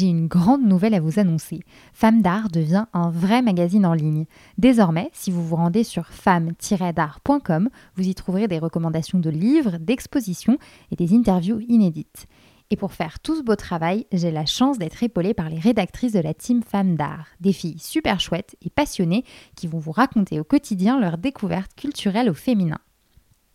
j'ai 0.00 0.06
une 0.06 0.28
grande 0.28 0.64
nouvelle 0.64 0.94
à 0.94 1.00
vous 1.00 1.18
annoncer. 1.18 1.60
Femme 1.92 2.22
d'art 2.22 2.48
devient 2.48 2.86
un 2.94 3.10
vrai 3.10 3.42
magazine 3.42 3.84
en 3.84 3.92
ligne. 3.92 4.24
Désormais, 4.56 5.10
si 5.12 5.30
vous 5.30 5.46
vous 5.46 5.56
rendez 5.56 5.84
sur 5.84 6.06
femme-d'art.com, 6.06 7.68
vous 7.96 8.08
y 8.08 8.14
trouverez 8.14 8.48
des 8.48 8.58
recommandations 8.58 9.18
de 9.18 9.28
livres, 9.28 9.76
d'expositions 9.78 10.56
et 10.90 10.96
des 10.96 11.14
interviews 11.14 11.60
inédites. 11.68 12.26
Et 12.70 12.76
pour 12.76 12.94
faire 12.94 13.20
tout 13.20 13.36
ce 13.36 13.42
beau 13.42 13.56
travail, 13.56 14.06
j'ai 14.10 14.30
la 14.30 14.46
chance 14.46 14.78
d'être 14.78 15.02
épaulée 15.02 15.34
par 15.34 15.50
les 15.50 15.58
rédactrices 15.58 16.12
de 16.12 16.20
la 16.20 16.32
team 16.32 16.62
Femmes 16.62 16.96
d'Art, 16.96 17.26
des 17.40 17.52
filles 17.52 17.78
super 17.78 18.20
chouettes 18.20 18.56
et 18.62 18.70
passionnées 18.70 19.24
qui 19.54 19.66
vont 19.66 19.80
vous 19.80 19.92
raconter 19.92 20.40
au 20.40 20.44
quotidien 20.44 20.98
leurs 20.98 21.18
découvertes 21.18 21.74
culturelles 21.74 22.30
au 22.30 22.34
féminin. 22.34 22.78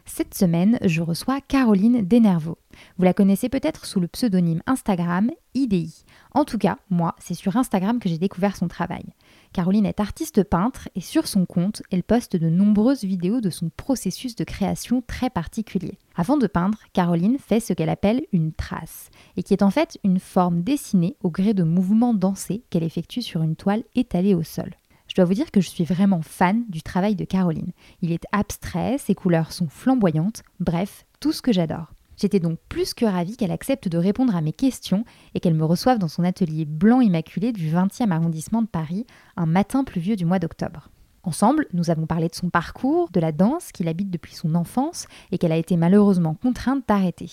Cette 0.07 0.35
semaine, 0.35 0.77
je 0.83 1.01
reçois 1.01 1.41
Caroline 1.41 2.07
Denervaux. 2.07 2.59
Vous 2.97 3.03
la 3.03 3.13
connaissez 3.13 3.49
peut-être 3.49 3.85
sous 3.87 3.99
le 3.99 4.07
pseudonyme 4.07 4.61
Instagram 4.67 5.31
IDI. 5.55 6.05
En 6.33 6.45
tout 6.45 6.59
cas, 6.59 6.77
moi, 6.91 7.15
c'est 7.19 7.33
sur 7.33 7.57
Instagram 7.57 7.99
que 7.99 8.07
j'ai 8.07 8.19
découvert 8.19 8.55
son 8.55 8.67
travail. 8.67 9.03
Caroline 9.51 9.87
est 9.87 9.99
artiste 9.99 10.43
peintre 10.43 10.89
et 10.95 11.01
sur 11.01 11.27
son 11.27 11.45
compte, 11.47 11.81
elle 11.89 12.03
poste 12.03 12.35
de 12.35 12.49
nombreuses 12.49 13.03
vidéos 13.03 13.41
de 13.41 13.49
son 13.49 13.71
processus 13.75 14.35
de 14.35 14.43
création 14.43 15.01
très 15.05 15.31
particulier. 15.31 15.97
Avant 16.15 16.37
de 16.37 16.47
peindre, 16.47 16.77
Caroline 16.93 17.39
fait 17.39 17.59
ce 17.59 17.73
qu'elle 17.73 17.89
appelle 17.89 18.25
une 18.31 18.53
trace, 18.53 19.09
et 19.37 19.43
qui 19.43 19.53
est 19.53 19.63
en 19.63 19.71
fait 19.71 19.97
une 20.03 20.19
forme 20.19 20.61
dessinée 20.61 21.17
au 21.23 21.31
gré 21.31 21.53
de 21.53 21.63
mouvements 21.63 22.13
dansés 22.13 22.63
qu'elle 22.69 22.83
effectue 22.83 23.21
sur 23.21 23.41
une 23.41 23.55
toile 23.55 23.83
étalée 23.95 24.35
au 24.35 24.43
sol. 24.43 24.75
Je 25.15 25.21
dois 25.21 25.27
vous 25.27 25.33
dire 25.33 25.49
que 25.49 25.61
je 25.61 25.69
suis 25.69 25.85
vraiment 25.85 26.21
fan 26.21 26.65
du 26.67 26.81
travail 26.81 27.15
de 27.15 27.23
Caroline. 27.23 27.71
Il 28.01 28.11
est 28.11 28.25
abstrait, 28.33 28.97
ses 28.97 29.15
couleurs 29.15 29.53
sont 29.53 29.69
flamboyantes, 29.69 30.43
bref, 30.59 31.05
tout 31.21 31.31
ce 31.31 31.41
que 31.41 31.53
j'adore. 31.53 31.93
J'étais 32.17 32.41
donc 32.41 32.59
plus 32.67 32.93
que 32.93 33.05
ravie 33.05 33.37
qu'elle 33.37 33.53
accepte 33.53 33.87
de 33.87 33.97
répondre 33.97 34.35
à 34.35 34.41
mes 34.41 34.51
questions 34.51 35.05
et 35.33 35.39
qu'elle 35.39 35.53
me 35.53 35.63
reçoive 35.63 35.99
dans 35.99 36.09
son 36.09 36.25
atelier 36.25 36.65
blanc 36.65 36.99
immaculé 36.99 37.53
du 37.53 37.69
20e 37.69 38.11
arrondissement 38.11 38.61
de 38.61 38.67
Paris 38.67 39.05
un 39.37 39.45
matin 39.45 39.85
pluvieux 39.85 40.17
du 40.17 40.25
mois 40.25 40.39
d'octobre. 40.39 40.89
Ensemble, 41.25 41.65
nous 41.73 41.89
avons 41.89 42.05
parlé 42.05 42.29
de 42.29 42.35
son 42.35 42.49
parcours, 42.49 43.09
de 43.09 43.19
la 43.19 43.31
danse 43.31 43.71
qu'il 43.71 43.87
habite 43.87 44.11
depuis 44.11 44.35
son 44.35 44.53
enfance 44.53 45.07
et 45.31 45.39
qu'elle 45.39 45.51
a 45.51 45.57
été 45.57 45.75
malheureusement 45.75 46.35
contrainte 46.35 46.83
d'arrêter. 46.87 47.31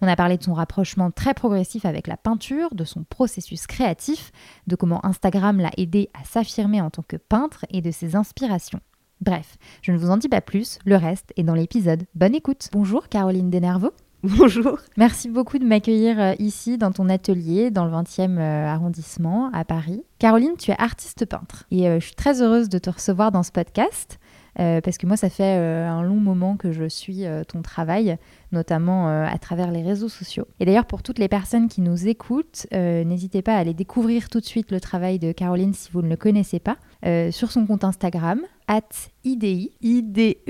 On 0.00 0.08
a 0.08 0.16
parlé 0.16 0.38
de 0.38 0.42
son 0.42 0.54
rapprochement 0.54 1.10
très 1.10 1.34
progressif 1.34 1.84
avec 1.84 2.06
la 2.06 2.16
peinture, 2.16 2.74
de 2.74 2.84
son 2.84 3.04
processus 3.04 3.66
créatif, 3.66 4.32
de 4.66 4.76
comment 4.76 5.04
Instagram 5.04 5.60
l'a 5.60 5.70
aidé 5.76 6.08
à 6.14 6.24
s'affirmer 6.24 6.80
en 6.80 6.88
tant 6.88 7.04
que 7.06 7.16
peintre 7.16 7.66
et 7.68 7.82
de 7.82 7.90
ses 7.90 8.16
inspirations. 8.16 8.80
Bref, 9.20 9.58
je 9.82 9.92
ne 9.92 9.98
vous 9.98 10.10
en 10.10 10.16
dis 10.16 10.28
pas 10.28 10.40
plus, 10.40 10.78
le 10.86 10.96
reste 10.96 11.32
est 11.36 11.44
dans 11.44 11.54
l'épisode. 11.54 12.04
Bonne 12.14 12.34
écoute. 12.34 12.70
Bonjour 12.72 13.08
Caroline 13.08 13.50
Denervaux. 13.50 13.92
Bonjour. 14.38 14.78
Merci 14.96 15.28
beaucoup 15.28 15.58
de 15.58 15.66
m'accueillir 15.66 16.18
euh, 16.18 16.32
ici 16.38 16.78
dans 16.78 16.92
ton 16.92 17.10
atelier 17.10 17.70
dans 17.70 17.84
le 17.84 17.90
20e 17.90 18.38
euh, 18.38 18.66
arrondissement 18.66 19.50
à 19.52 19.66
Paris. 19.66 20.02
Caroline, 20.18 20.56
tu 20.58 20.70
es 20.70 20.76
artiste 20.78 21.26
peintre 21.26 21.64
et 21.70 21.90
euh, 21.90 22.00
je 22.00 22.06
suis 22.06 22.14
très 22.14 22.40
heureuse 22.40 22.70
de 22.70 22.78
te 22.78 22.88
recevoir 22.88 23.32
dans 23.32 23.42
ce 23.42 23.52
podcast. 23.52 24.18
parce 24.56 24.96
que 24.96 25.06
moi, 25.06 25.18
ça 25.18 25.28
fait 25.28 25.52
un 25.52 26.02
long 26.02 26.20
moment 26.20 26.56
que 26.56 26.72
je 26.72 26.88
suis 26.88 27.24
ton 27.48 27.60
travail, 27.60 28.16
notamment 28.52 29.08
à 29.08 29.36
travers 29.38 29.72
les 29.72 29.82
réseaux 29.82 30.08
sociaux. 30.08 30.46
Et 30.60 30.64
d'ailleurs, 30.64 30.86
pour 30.86 31.02
toutes 31.02 31.18
les 31.18 31.26
personnes 31.26 31.66
qui 31.66 31.80
nous 31.80 32.06
écoutent, 32.06 32.68
n'hésitez 32.70 33.42
pas 33.42 33.56
à 33.56 33.58
aller 33.58 33.74
découvrir 33.74 34.28
tout 34.28 34.38
de 34.38 34.44
suite 34.44 34.70
le 34.70 34.78
travail 34.78 35.18
de 35.18 35.32
Caroline 35.32 35.74
si 35.74 35.90
vous 35.90 36.02
ne 36.02 36.08
le 36.08 36.16
connaissez 36.16 36.60
pas, 36.60 36.76
sur 37.32 37.50
son 37.50 37.66
compte 37.66 37.82
Instagram, 37.82 38.42
at 38.68 39.10
I-D-E-I-H. 39.24 40.44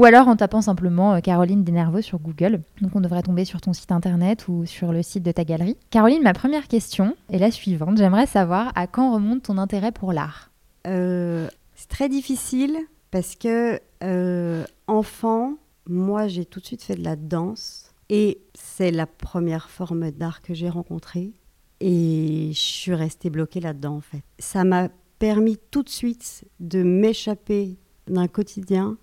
Ou 0.00 0.06
alors 0.06 0.28
en 0.28 0.36
tapant 0.36 0.62
simplement 0.62 1.12
euh, 1.12 1.20
Caroline 1.20 1.62
Denerveux 1.62 2.00
sur 2.00 2.20
Google. 2.20 2.62
Donc 2.80 2.96
on 2.96 3.02
devrait 3.02 3.20
tomber 3.20 3.44
sur 3.44 3.60
ton 3.60 3.74
site 3.74 3.92
internet 3.92 4.48
ou 4.48 4.64
sur 4.64 4.92
le 4.92 5.02
site 5.02 5.22
de 5.22 5.30
ta 5.30 5.44
galerie. 5.44 5.76
Caroline, 5.90 6.22
ma 6.22 6.32
première 6.32 6.68
question 6.68 7.14
est 7.30 7.36
la 7.36 7.50
suivante. 7.50 7.98
J'aimerais 7.98 8.24
savoir 8.24 8.72
à 8.76 8.86
quand 8.86 9.12
remonte 9.12 9.42
ton 9.42 9.58
intérêt 9.58 9.92
pour 9.92 10.14
l'art? 10.14 10.50
Euh, 10.86 11.48
C'est 11.74 11.90
très 11.90 12.08
difficile 12.08 12.78
parce 13.10 13.36
que 13.36 13.78
euh, 14.02 14.64
enfant, 14.86 15.56
moi 15.86 16.28
j'ai 16.28 16.46
tout 16.46 16.60
de 16.60 16.64
suite 16.64 16.82
fait 16.82 16.94
de 16.94 17.04
la 17.04 17.16
danse 17.16 17.92
et 18.08 18.40
c'est 18.54 18.92
la 18.92 19.06
première 19.06 19.68
forme 19.68 20.12
d'art 20.12 20.40
que 20.40 20.54
j'ai 20.54 20.70
rencontrée 20.70 21.32
et 21.80 22.52
je 22.54 22.58
suis 22.58 22.94
restée 22.94 23.28
bloquée 23.28 23.60
là-dedans 23.60 23.96
en 23.96 24.00
fait. 24.00 24.22
Ça 24.38 24.64
m'a 24.64 24.88
permis 25.18 25.58
tout 25.70 25.82
de 25.82 25.90
suite 25.90 26.46
de 26.58 26.82
m'échapper 26.82 27.76
d'un 28.06 28.28
quotidien 28.28 28.96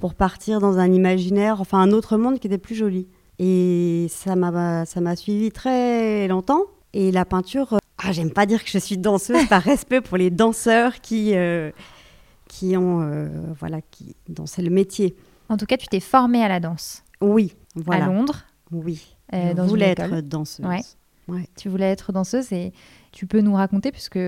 pour 0.00 0.14
partir 0.14 0.60
dans 0.60 0.78
un 0.78 0.90
imaginaire, 0.90 1.60
enfin 1.60 1.78
un 1.78 1.92
autre 1.92 2.16
monde 2.16 2.38
qui 2.38 2.46
était 2.46 2.56
plus 2.56 2.74
joli. 2.74 3.06
Et 3.38 4.06
ça 4.08 4.34
m'a, 4.34 4.86
ça 4.86 5.02
m'a 5.02 5.14
suivi 5.14 5.52
très 5.52 6.26
longtemps. 6.26 6.62
Et 6.94 7.12
la 7.12 7.26
peinture, 7.26 7.74
euh, 7.74 7.78
ah, 7.98 8.10
j'aime 8.10 8.30
pas 8.30 8.46
dire 8.46 8.64
que 8.64 8.70
je 8.70 8.78
suis 8.78 8.96
danseuse 8.96 9.46
par 9.50 9.62
respect 9.62 10.00
pour 10.00 10.16
les 10.16 10.30
danseurs 10.30 11.02
qui, 11.02 11.34
euh, 11.34 11.70
qui 12.48 12.78
ont, 12.78 13.02
euh, 13.02 13.28
voilà, 13.58 13.82
qui, 13.90 14.16
c'est 14.46 14.62
le 14.62 14.70
métier. 14.70 15.16
En 15.50 15.58
tout 15.58 15.66
cas, 15.66 15.76
tu 15.76 15.86
t'es 15.86 16.00
formée 16.00 16.42
à 16.42 16.48
la 16.48 16.60
danse. 16.60 17.04
Oui, 17.20 17.54
voilà. 17.74 18.06
À 18.06 18.08
Londres. 18.08 18.46
Oui. 18.72 19.14
je 19.30 19.60
voulais 19.60 19.90
être 19.90 20.22
danseuse. 20.22 20.64
Ouais. 21.28 21.44
Tu 21.58 21.68
voulais 21.68 21.90
être 21.90 22.10
danseuse 22.10 22.50
et 22.52 22.72
tu 23.12 23.26
peux 23.26 23.42
nous 23.42 23.54
raconter 23.54 23.92
puisque 23.92 24.18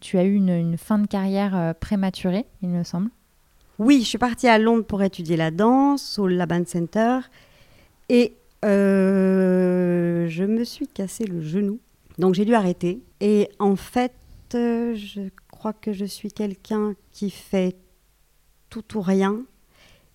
tu 0.00 0.16
as 0.16 0.24
eu 0.24 0.34
une, 0.34 0.48
une 0.48 0.78
fin 0.78 0.98
de 0.98 1.06
carrière 1.06 1.74
prématurée, 1.78 2.46
il 2.62 2.70
me 2.70 2.84
semble. 2.84 3.10
Oui, 3.78 4.00
je 4.02 4.06
suis 4.08 4.18
partie 4.18 4.48
à 4.48 4.58
Londres 4.58 4.84
pour 4.84 5.02
étudier 5.04 5.36
la 5.36 5.52
danse 5.52 6.18
au 6.18 6.26
Laban 6.26 6.64
Center 6.66 7.20
et 8.08 8.34
euh, 8.64 10.26
je 10.28 10.42
me 10.42 10.64
suis 10.64 10.88
cassé 10.88 11.24
le 11.24 11.40
genou. 11.40 11.78
Donc 12.18 12.34
j'ai 12.34 12.44
dû 12.44 12.54
arrêter. 12.54 13.00
Et 13.20 13.48
en 13.60 13.76
fait, 13.76 14.14
euh, 14.56 14.96
je 14.96 15.20
crois 15.52 15.72
que 15.72 15.92
je 15.92 16.04
suis 16.04 16.32
quelqu'un 16.32 16.94
qui 17.12 17.30
fait 17.30 17.76
tout 18.68 18.96
ou 18.96 19.00
rien. 19.00 19.44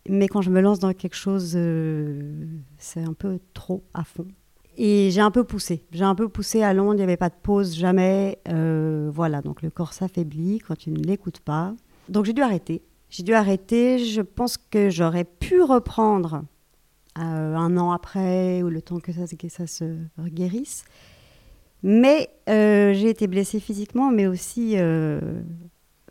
Mais 0.09 0.27
quand 0.27 0.41
je 0.41 0.49
me 0.49 0.59
lance 0.59 0.79
dans 0.79 0.91
quelque 0.91 1.15
chose, 1.15 1.53
euh, 1.55 2.45
c'est 2.77 3.03
un 3.03 3.13
peu 3.13 3.39
trop 3.53 3.81
à 3.93 4.03
fond. 4.03 4.27
Et 4.75 5.09
j'ai 5.11 5.21
un 5.21 5.31
peu 5.31 5.45
poussé. 5.45 5.85
J'ai 5.93 6.03
un 6.03 6.15
peu 6.15 6.27
poussé 6.27 6.63
à 6.63 6.73
Londres, 6.73 6.95
il 6.95 6.97
n'y 6.97 7.03
avait 7.03 7.15
pas 7.15 7.29
de 7.29 7.35
pause, 7.41 7.73
jamais. 7.73 8.39
voilà, 8.45 9.41
donc 9.41 9.61
le 9.61 9.69
corps 9.69 9.93
s'affaiblit 9.93 10.59
quand 10.59 10.75
tu 10.75 10.91
ne 10.91 11.01
l'écoutes 11.01 11.39
pas. 11.39 11.73
Donc 12.09 12.25
j'ai 12.25 12.33
dû 12.33 12.41
arrêter. 12.41 12.81
J'ai 13.13 13.21
dû 13.21 13.35
arrêter. 13.35 13.99
Je 13.99 14.21
pense 14.21 14.57
que 14.57 14.89
j'aurais 14.89 15.23
pu 15.23 15.61
reprendre 15.61 16.45
euh, 17.19 17.55
un 17.55 17.77
an 17.77 17.91
après 17.91 18.63
ou 18.63 18.69
le 18.69 18.81
temps 18.81 18.99
que 18.99 19.11
ça, 19.11 19.25
que 19.37 19.49
ça 19.49 19.67
se 19.67 19.85
guérisse. 20.19 20.83
Mais 21.83 22.31
euh, 22.49 22.91
j'ai 22.93 23.09
été 23.09 23.27
blessée 23.27 23.59
physiquement, 23.59 24.09
mais 24.09 24.25
aussi 24.25 24.77
euh, 24.77 25.21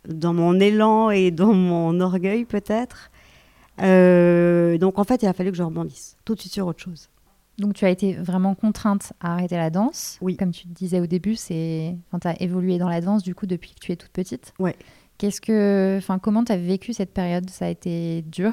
dans 0.07 0.33
mon 0.33 0.57
élan 0.61 1.09
et 1.09 1.29
dans 1.29 1.53
mon 1.53 1.99
orgueil 1.99 2.45
peut-être. 2.45 3.11
donc 3.79 4.97
en 4.97 5.03
fait, 5.03 5.23
il 5.23 5.25
a 5.25 5.33
fallu 5.33 5.51
que 5.51 5.57
je 5.57 5.63
rebondisse 5.63 6.15
tout 6.23 6.35
de 6.35 6.39
suite 6.39 6.53
sur 6.53 6.67
autre 6.67 6.79
chose. 6.79 7.09
Donc 7.57 7.73
tu 7.73 7.83
as 7.83 7.89
été 7.89 8.13
vraiment 8.13 8.55
contrainte 8.55 9.11
à 9.19 9.33
arrêter 9.33 9.57
la 9.57 9.69
danse. 9.69 10.17
Oui. 10.21 10.37
Comme 10.37 10.51
tu 10.51 10.67
disais 10.67 11.01
au 11.01 11.05
début, 11.05 11.35
c'est, 11.35 11.97
enfin, 12.07 12.19
tu 12.19 12.27
as 12.29 12.41
évolué 12.41 12.77
dans 12.77 12.87
la 12.87 13.01
danse 13.01 13.23
du 13.23 13.35
coup 13.35 13.45
depuis 13.45 13.73
que 13.73 13.79
tu 13.81 13.91
es 13.91 13.97
toute 13.97 14.11
petite. 14.11 14.53
Ouais. 14.57 14.77
Qu'est-ce 15.23 15.39
que, 15.39 15.95
enfin, 15.99 16.19
comment 16.19 16.43
tu 16.43 16.51
as 16.51 16.57
vécu 16.57 16.91
cette 16.91 17.13
période? 17.13 17.49
Ça 17.49 17.67
a 17.67 17.69
été 17.69 18.23
dur 18.23 18.51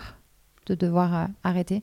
de 0.67 0.77
devoir 0.77 1.17
euh, 1.17 1.27
arrêter? 1.43 1.83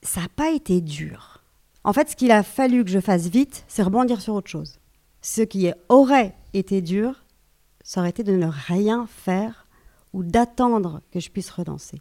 Ça 0.00 0.22
n'a 0.22 0.28
pas 0.34 0.50
été 0.50 0.80
dur. 0.80 1.42
En 1.84 1.92
fait, 1.92 2.08
ce 2.08 2.16
qu'il 2.16 2.30
a 2.30 2.42
fallu 2.42 2.84
que 2.84 2.90
je 2.90 3.00
fasse 3.00 3.26
vite, 3.26 3.66
c'est 3.68 3.82
rebondir 3.82 4.22
sur 4.22 4.32
autre 4.32 4.48
chose. 4.48 4.78
Ce 5.20 5.42
qui 5.42 5.70
aurait 5.90 6.34
été 6.54 6.80
dur, 6.80 7.26
ça 7.82 8.00
aurait 8.00 8.08
été 8.08 8.22
de 8.22 8.34
ne 8.34 8.46
rien 8.46 9.06
faire 9.06 9.66
ou 10.14 10.22
d'attendre 10.24 11.02
que 11.12 11.20
je 11.20 11.28
puisse 11.28 11.50
redanser. 11.50 12.00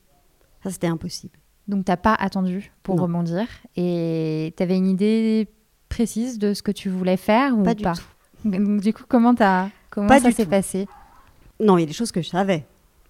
Ça, 0.64 0.70
c'était 0.70 0.88
impossible. 0.88 1.38
Donc, 1.68 1.84
tu 1.84 1.92
n'as 1.92 1.98
pas 1.98 2.14
attendu 2.14 2.72
pour 2.84 3.02
rebondir 3.02 3.48
et 3.75 4.54
tu 4.56 4.64
avais 4.64 4.78
une 4.78 4.88
idée 4.88 5.50
précise 5.90 6.40
de 6.40 6.54
ce 6.54 6.64
que 6.64 6.72
tu 6.72 6.88
voulais 6.88 7.18
faire 7.18 7.58
ou 7.58 7.64
pas, 7.64 7.75
pas? 7.75 7.96
du 7.96 8.00
tout. 8.00 8.80
du 8.80 8.94
coup, 8.94 9.04
comment, 9.10 9.36
as, 9.42 9.68
comment 9.90 10.18
ça 10.18 10.31
s'est 10.31 10.46
passé? 10.46 10.88
Non, 11.63 11.77
il 11.77 11.81
y 11.81 11.83
a 11.83 11.88
des 11.88 11.94
choses 11.94 12.12
que 12.12 12.21
je 12.21 12.30
savais. 12.30 12.65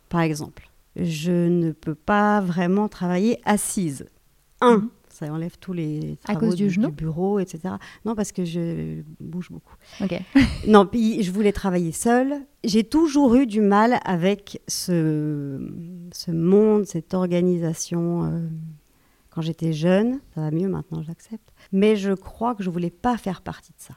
Par 0.10 0.22
exemple, 0.22 0.70
je 0.96 1.32
ne 1.48 1.72
peux 1.72 1.96
pas 1.96 2.40
vraiment 2.42 2.88
travailler 2.88 3.40
assise. 3.46 4.06
Un, 4.62 4.78
Mhm. 4.78 4.90
ça 5.10 5.32
enlève 5.34 5.58
tous 5.60 5.74
les 5.74 6.18
À 6.24 6.34
travaux 6.34 6.48
cause 6.48 6.56
du 6.56 6.70
genou 6.70 6.90
bureau, 6.92 7.40
etc. 7.40 7.76
Non, 8.06 8.16
parce 8.16 8.32
que 8.32 8.46
je 8.46 9.02
bouge 9.20 9.50
beaucoup. 9.52 9.76
Ok. 10.02 10.20
Non, 10.68 10.86
puis 10.86 11.22
je 11.24 11.32
voulais 11.32 11.52
travailler 11.52 11.92
seule. 11.92 12.36
J'ai 12.64 12.84
toujours 12.84 13.36
eu 13.36 13.46
du 13.46 13.60
mal 13.62 14.00
avec 14.06 14.62
ce, 14.68 15.60
ce 16.14 16.32
monde, 16.32 16.86
cette 16.86 17.14
organisation. 17.14 18.24
euh, 18.26 18.48
quand 19.32 19.42
j'étais 19.42 19.74
jeune, 19.74 20.20
ça 20.36 20.42
va 20.42 20.52
mieux 20.52 20.70
maintenant, 20.70 21.02
j'accepte. 21.02 21.52
Mais 21.72 21.96
je 21.96 22.12
crois 22.14 22.54
que 22.54 22.62
je 22.64 22.70
voulais 22.70 22.92
pas 22.92 23.18
faire 23.18 23.42
partie 23.42 23.72
de 23.72 23.82
ça. 23.82 23.96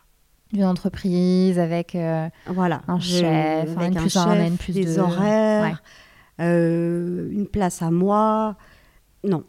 D'une 0.52 0.64
entreprise 0.64 1.58
avec. 1.58 1.94
euh, 1.94 2.28
Voilà. 2.46 2.82
Un 2.88 3.00
chef, 3.00 3.76
avec 3.76 3.96
un 3.96 4.00
plus 4.02 4.16
un, 4.16 4.34
chef, 4.48 4.58
plus 4.58 4.72
des 4.72 4.84
deux. 4.84 4.98
horaires, 5.00 5.82
euh, 6.40 7.28
une 7.32 7.46
place 7.46 7.82
à 7.82 7.90
moi. 7.90 8.56
Non, 9.25 9.44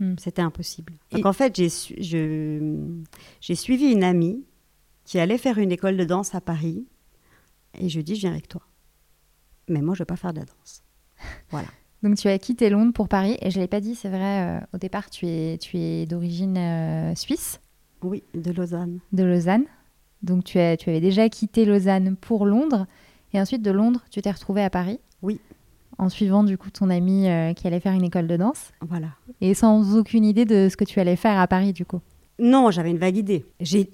Hmm. 0.00 0.14
c'était 0.18 0.42
impossible. 0.42 0.92
Et- 1.10 1.16
Donc 1.16 1.26
en 1.26 1.32
fait, 1.32 1.56
j'ai 1.56 1.68
su- 1.68 1.96
je- 2.00 2.78
j'ai 3.40 3.54
suivi 3.56 3.86
une 3.90 4.04
amie 4.04 4.44
qui 5.04 5.18
allait 5.18 5.38
faire 5.38 5.58
une 5.58 5.72
école 5.72 5.96
de 5.96 6.04
danse 6.04 6.34
à 6.34 6.40
Paris. 6.40 6.86
Et 7.80 7.88
je 7.88 8.00
dit, 8.00 8.14
je 8.14 8.20
viens 8.20 8.30
avec 8.30 8.48
toi. 8.48 8.62
Mais 9.68 9.82
moi, 9.82 9.94
je 9.94 9.98
ne 10.00 10.02
veux 10.02 10.06
pas 10.06 10.16
faire 10.16 10.32
de 10.32 10.38
la 10.40 10.44
danse. 10.44 10.82
Voilà. 11.50 11.68
Donc 12.04 12.14
tu 12.16 12.28
as 12.28 12.38
quitté 12.38 12.70
Londres 12.70 12.92
pour 12.92 13.08
Paris 13.08 13.36
et 13.42 13.50
je 13.50 13.58
l'ai 13.58 13.66
pas 13.66 13.80
dit, 13.80 13.96
c'est 13.96 14.08
vrai. 14.08 14.58
euh, 14.58 14.60
au 14.72 14.78
départ, 14.78 15.10
tu 15.10 15.26
es, 15.26 15.58
tu 15.58 15.76
es 15.78 16.06
d'origine 16.06 17.12
suisse, 17.16 17.60
Oui, 18.02 18.22
de 18.34 18.52
Lausanne. 18.52 19.00
de 19.12 19.24
Lausanne. 19.24 19.64
Donc 20.22 20.44
tu, 20.44 20.58
as, 20.58 20.76
tu 20.76 20.90
avais 20.90 21.00
déjà 21.00 21.28
quitté 21.28 21.64
Lausanne 21.64 22.16
pour 22.16 22.44
Londres 22.46 22.86
et 23.32 23.40
ensuite 23.40 23.62
de 23.62 23.70
Londres, 23.70 24.00
tu 24.10 24.20
t'es 24.22 24.30
retrouvée 24.30 24.62
à 24.64 24.70
Paris. 24.70 24.98
Oui. 25.22 25.40
En 25.98 26.08
suivant 26.08 26.44
du 26.44 26.56
coup 26.58 26.70
ton 26.70 26.90
ami 26.90 27.28
euh, 27.28 27.52
qui 27.54 27.66
allait 27.66 27.80
faire 27.80 27.92
une 27.92 28.04
école 28.04 28.26
de 28.28 28.36
danse 28.36 28.70
Voilà. 28.88 29.08
et 29.40 29.54
sans 29.54 29.96
aucune 29.96 30.24
idée 30.24 30.44
de 30.44 30.68
ce 30.70 30.76
que 30.76 30.84
tu 30.84 31.00
allais 31.00 31.16
faire 31.16 31.38
à 31.38 31.46
Paris 31.46 31.72
du 31.72 31.84
coup. 31.84 32.00
Non, 32.40 32.70
j'avais 32.70 32.90
une 32.90 32.98
vague 32.98 33.16
idée. 33.16 33.44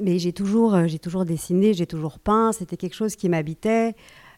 Mais 0.00 0.18
j'ai 0.18 0.32
toujours, 0.34 0.74
euh, 0.74 0.86
j'ai 0.86 0.98
toujours 0.98 1.24
dessiné, 1.24 1.72
j'ai 1.72 1.86
toujours 1.86 2.18
peint. 2.18 2.52
C'était 2.52 2.76
quelque 2.76 2.92
chose 2.94 3.16
qui 3.16 3.30
m'habitait. 3.30 3.94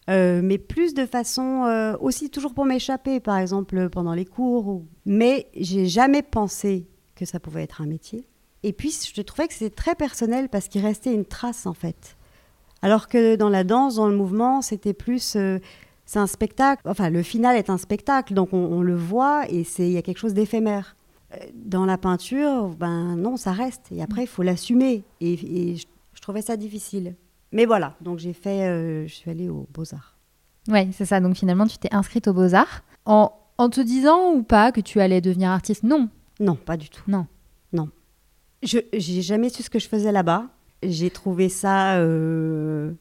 Euh, 0.09 0.41
mais 0.45 0.59
plus 0.59 0.95
de 0.95 1.05
façon 1.07 1.97
aussi 2.01 2.31
toujours 2.31 2.55
pour 2.55 2.65
m'échapper, 2.67 3.19
par 3.19 3.37
exemple 3.39 3.89
pendant 3.91 4.15
les 4.15 4.25
cours. 4.25 4.69
ou- 4.69 4.87
Mais 5.05 5.49
j'ai 5.57 5.87
jamais 5.87 6.23
pensé 6.23 6.87
que 7.17 7.25
ça 7.25 7.41
pouvait 7.41 7.65
être 7.65 7.81
un 7.81 7.87
métier. 7.87 8.25
Et 8.69 8.73
puis 8.73 8.93
je 9.15 9.23
trouvais 9.23 9.47
que 9.49 9.55
c'était 9.55 9.75
très 9.75 9.95
personnel 9.95 10.49
parce 10.49 10.67
qu'il 10.69 10.83
restait 10.83 11.15
une 11.15 11.25
trace 11.25 11.67
en 11.67 11.73
fait. 11.75 12.17
Alors 12.83 13.07
que 13.07 13.37
dans 13.37 13.49
la 13.49 13.65
danse, 13.65 13.95
dans 13.95 14.09
le 14.09 14.17
mouvement, 14.17 14.61
c'était 14.61 14.93
plus 14.93 15.37
euh, 15.37 15.59
c'est 16.05 16.19
un 16.19 16.27
spectacle. 16.27 16.83
Enfin, 16.87 17.09
le 17.11 17.23
final 17.23 17.57
est 17.57 17.71
un 17.71 17.79
spectacle, 17.79 18.35
donc 18.35 18.53
on, 18.53 18.59
on 18.79 18.83
le 18.83 18.97
voit 18.97 19.45
et 19.49 19.65
il 19.79 19.93
y 19.93 19.97
a 19.97 20.03
quelque 20.03 20.19
chose 20.19 20.35
d'éphémère. 20.35 20.97
Euh, 21.33 21.37
Dans 21.55 21.87
la 21.87 21.97
peinture, 21.97 22.69
ben 22.77 23.17
non, 23.17 23.37
ça 23.37 23.53
reste. 23.53 23.85
Et 23.93 24.03
après, 24.03 24.23
il 24.23 24.29
faut 24.29 24.43
l'assumer. 24.43 25.05
Et, 25.21 25.33
et 25.33 25.77
je, 25.77 25.87
je 26.15 26.21
trouvais 26.21 26.43
ça 26.43 26.57
difficile. 26.57 27.15
Mais 27.53 27.67
voilà, 27.67 27.95
donc 28.01 28.19
j'ai 28.19 28.33
fait, 28.33 28.69
euh, 28.69 29.07
je 29.07 29.15
suis 29.15 29.31
allée 29.31 29.49
aux 29.49 29.67
Beaux-Arts. 29.73 30.17
Ouais, 30.69 30.89
c'est 30.93 31.07
ça. 31.07 31.21
Donc 31.21 31.37
finalement, 31.37 31.67
tu 31.67 31.79
t'es 31.79 31.93
inscrite 31.95 32.27
aux 32.29 32.35
Beaux-Arts 32.35 32.83
en, 33.05 33.33
en 33.59 33.69
te 33.69 33.81
disant 33.81 34.33
ou 34.35 34.43
pas 34.43 34.73
que 34.73 34.81
tu 34.81 35.01
allais 35.01 35.21
devenir 35.21 35.51
artiste? 35.51 35.85
Non. 35.85 36.09
Non, 36.41 36.57
pas 36.57 36.77
du 36.77 36.89
tout. 36.91 37.05
Non. 37.07 37.27
Non. 37.73 37.89
Je 38.63 38.79
j'ai 38.93 39.23
jamais 39.23 39.49
su 39.49 39.63
ce 39.63 39.71
que 39.71 39.79
je 39.79 39.89
faisais 39.89 40.13
là-bas. 40.13 40.47
J'ai 40.83 41.11
trouvé 41.11 41.49
ça 41.49 41.97
euh, 41.99 42.93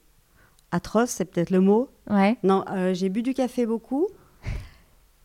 atroce, 0.72 1.10
c'est 1.12 1.26
peut-être 1.26 1.50
le 1.50 1.60
mot. 1.62 1.90
Ouais. 2.10 2.38
Non, 2.44 2.64
euh, 2.72 2.94
j'ai 2.94 3.10
bu 3.10 3.22
du 3.22 3.34
café 3.34 3.66
beaucoup. 3.66 4.08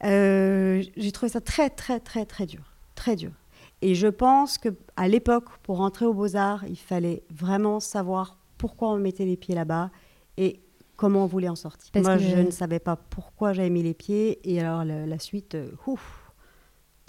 Euh, 0.05 0.83
j'ai 0.97 1.13
trouvé 1.13 1.31
ça 1.31 1.41
très, 1.41 1.69
très, 1.71 2.01
très, 2.01 2.25
très 2.25 2.47
dur. 2.47 2.73
Très 2.95 3.17
dur. 3.17 3.33
Et 3.83 3.95
je 3.95 4.09
pense 4.09 4.59
que 4.59 4.69
à 4.97 5.09
l'époque, 5.09 5.47
pour 5.63 5.79
rentrer 5.79 6.07
aux 6.07 6.15
Beaux-Arts, 6.15 6.65
il 6.69 6.79
fallait 6.79 7.23
vraiment 7.31 7.81
savoir 7.81 8.39
pourquoi 8.59 8.91
on 8.91 8.99
mettait 8.99 9.25
les 9.25 9.37
pieds 9.37 9.55
là-bas 9.55 9.91
et 10.37 10.61
comment 10.97 11.25
on 11.25 11.27
voulait 11.27 11.49
en 11.49 11.57
sortir. 11.57 11.91
Parce 11.93 12.05
Moi, 12.07 12.17
que- 12.17 12.23
je 12.23 12.37
ne 12.37 12.51
savais 12.51 12.79
pas 12.79 12.97
pourquoi 12.97 13.53
j'avais 13.53 13.71
mis 13.71 13.83
les 13.83 13.95
pieds. 13.95 14.39
Et 14.51 14.61
alors, 14.61 14.85
la, 14.85 15.07
la 15.07 15.19
suite, 15.19 15.57
ouf, 15.87 16.33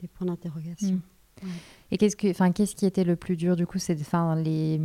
des 0.02 0.08
points 0.08 0.28
d'interrogation. 0.28 1.00
Mm. 1.42 1.48
Et 1.92 1.98
qu'est-ce 1.98 2.16
que, 2.16 2.30
enfin, 2.30 2.52
qu'est-ce 2.52 2.76
qui 2.76 2.86
était 2.86 3.04
le 3.04 3.16
plus 3.16 3.36
dur 3.36 3.56
du 3.56 3.68
coup, 3.68 3.78
c'est 3.78 4.00
enfin 4.00 4.36
les 4.36 4.80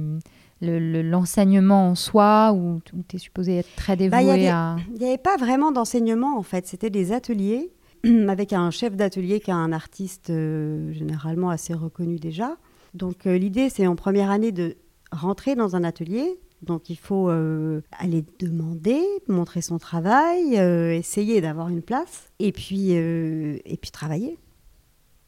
le- 0.63 0.79
le- 0.79 1.03
l'enseignement 1.03 1.91
en 1.91 1.95
soi 1.95 2.53
où, 2.53 2.81
tu 3.09 3.17
es 3.17 3.19
supposé 3.19 3.59
être 3.59 3.69
très 3.77 3.95
dévoué 3.97 4.11
Bah, 4.11 4.23
y 4.23 4.31
avait- 4.31 4.49
à. 4.49 4.77
Il 4.95 5.01
n'y 5.01 5.07
avait 5.09 5.19
pas 5.19 5.37
vraiment 5.37 5.71
d'enseignement 5.71 6.39
en 6.39 6.43
fait, 6.43 6.67
c'était 6.67 6.91
des 6.91 7.13
ateliers 7.13 7.71
avec 8.29 8.53
un 8.53 8.71
chef 8.71 8.97
d'atelier 8.97 9.41
qui 9.41 9.51
est 9.51 9.55
un 9.55 9.73
artiste 9.73 10.31
euh, 10.31 10.93
généralement 10.93 11.51
assez 11.51 11.75
reconnu 11.75 12.17
déjà. 12.19 12.57
Donc 12.95 13.27
euh, 13.27 13.37
l'idée 13.37 13.69
c'est 13.69 13.87
en 13.87 13.97
première 13.97 14.31
année 14.31 14.51
de 14.53 14.77
rentrer 15.13 15.55
dans 15.55 15.77
un 15.77 15.85
atelier. 15.85 16.39
Donc 16.63 16.89
il 16.89 16.97
faut 16.97 17.29
euh, 17.29 17.83
aller 17.99 18.25
demander, 18.41 19.03
montrer 19.29 19.61
son 19.61 19.77
travail, 19.79 20.57
euh, 20.59 20.91
essayer 20.95 21.43
d'avoir 21.43 21.69
une 21.69 21.83
place 21.83 22.31
et 22.39 22.51
puis, 22.51 22.93
euh, 22.97 23.59
et 23.67 23.77
puis 23.77 23.91
travailler. 23.91 24.39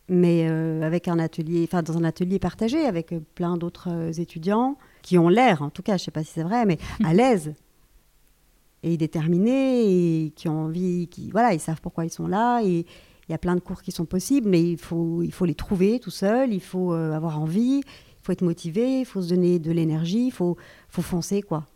Mais 0.08 0.46
euh, 0.48 0.82
avec 0.82 1.06
un 1.06 1.18
atelier, 1.18 1.64
enfin 1.64 1.82
dans 1.82 1.98
un 1.98 2.04
atelier 2.04 2.38
partagé 2.38 2.86
avec 2.86 3.12
euh, 3.12 3.20
plein 3.34 3.58
d'autres 3.58 3.88
euh, 3.90 4.12
étudiants 4.12 4.76
qui 5.02 5.18
ont 5.18 5.28
l'air, 5.28 5.62
en 5.62 5.70
tout 5.70 5.82
cas, 5.82 5.92
je 5.92 6.02
ne 6.02 6.04
sais 6.06 6.10
pas 6.10 6.24
si 6.24 6.32
c'est 6.32 6.42
vrai, 6.42 6.64
mais 6.64 6.78
à 7.04 7.12
l'aise 7.12 7.54
et 8.82 8.96
déterminés 8.96 10.24
et 10.24 10.30
qui 10.30 10.48
ont 10.48 10.64
envie, 10.64 11.08
qui 11.08 11.30
voilà, 11.30 11.52
ils 11.52 11.60
savent 11.60 11.80
pourquoi 11.80 12.04
ils 12.04 12.12
sont 12.12 12.26
là 12.26 12.60
et 12.62 12.86
il 13.28 13.32
y 13.32 13.34
a 13.34 13.38
plein 13.38 13.54
de 13.54 13.60
cours 13.60 13.82
qui 13.82 13.92
sont 13.92 14.06
possibles, 14.06 14.48
mais 14.48 14.62
il 14.62 14.78
faut 14.78 15.22
il 15.22 15.32
faut 15.32 15.44
les 15.44 15.54
trouver 15.54 16.00
tout 16.00 16.10
seul, 16.10 16.52
il 16.52 16.60
faut 16.60 16.94
euh, 16.94 17.12
avoir 17.12 17.40
envie, 17.40 17.82
il 17.84 18.22
faut 18.22 18.32
être 18.32 18.42
motivé, 18.42 19.00
il 19.00 19.04
faut 19.04 19.20
se 19.20 19.28
donner 19.28 19.58
de 19.58 19.70
l'énergie, 19.70 20.26
il 20.26 20.32
faut 20.32 20.56
faut 20.88 21.02
foncer 21.02 21.42
quoi. 21.42 21.66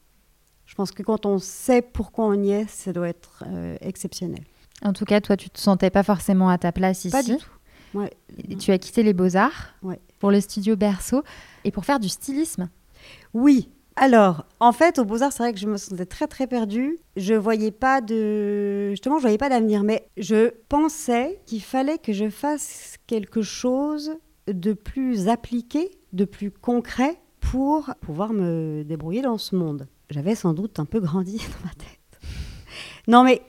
Je 0.64 0.74
pense 0.74 0.92
que 0.92 1.02
quand 1.02 1.26
on 1.26 1.38
sait 1.38 1.82
pourquoi 1.82 2.26
on 2.26 2.42
y 2.42 2.52
est, 2.52 2.68
ça 2.70 2.92
doit 2.92 3.08
être 3.08 3.44
euh, 3.46 3.76
exceptionnel. 3.82 4.42
En 4.82 4.94
tout 4.94 5.04
cas, 5.04 5.20
toi, 5.20 5.36
tu 5.36 5.50
te 5.50 5.60
sentais 5.60 5.90
pas 5.90 6.02
forcément 6.02 6.48
à 6.48 6.56
ta 6.56 6.72
place 6.72 7.04
ici. 7.04 7.10
Pas 7.10 7.22
du 7.22 7.36
tout. 7.36 7.50
Ouais. 7.94 8.10
Et 8.48 8.56
Tu 8.56 8.70
as 8.72 8.78
quitté 8.78 9.02
les 9.02 9.12
Beaux 9.12 9.36
Arts 9.36 9.74
Ouais. 9.82 10.00
pour 10.18 10.30
le 10.30 10.40
studio 10.40 10.76
Berceau 10.76 11.22
et 11.64 11.70
pour 11.70 11.84
faire 11.84 12.00
du 12.00 12.08
stylisme. 12.08 12.68
Oui. 13.34 13.68
Alors, 13.96 14.46
en 14.58 14.72
fait, 14.72 14.98
au 14.98 15.04
Beaux-Arts, 15.04 15.32
c'est 15.32 15.42
vrai 15.42 15.52
que 15.52 15.58
je 15.58 15.66
me 15.66 15.76
sentais 15.76 16.06
très, 16.06 16.26
très 16.26 16.46
perdue. 16.46 16.98
Je 17.16 17.34
voyais 17.34 17.70
pas 17.70 18.00
de... 18.00 18.88
Justement, 18.90 19.18
je 19.18 19.22
voyais 19.22 19.36
pas 19.36 19.50
d'avenir, 19.50 19.82
mais 19.82 20.06
je 20.16 20.50
pensais 20.70 21.38
qu'il 21.44 21.60
fallait 21.62 21.98
que 21.98 22.14
je 22.14 22.30
fasse 22.30 22.96
quelque 23.06 23.42
chose 23.42 24.12
de 24.46 24.72
plus 24.72 25.28
appliqué, 25.28 25.90
de 26.14 26.24
plus 26.24 26.50
concret 26.50 27.18
pour 27.40 27.90
pouvoir 28.00 28.32
me 28.32 28.82
débrouiller 28.82 29.20
dans 29.20 29.36
ce 29.36 29.54
monde. 29.56 29.86
J'avais 30.08 30.34
sans 30.36 30.54
doute 30.54 30.78
un 30.80 30.86
peu 30.86 30.98
grandi 31.00 31.36
dans 31.62 31.66
ma 31.68 31.74
tête. 31.74 32.20
Non, 33.08 33.24
mais 33.24 33.42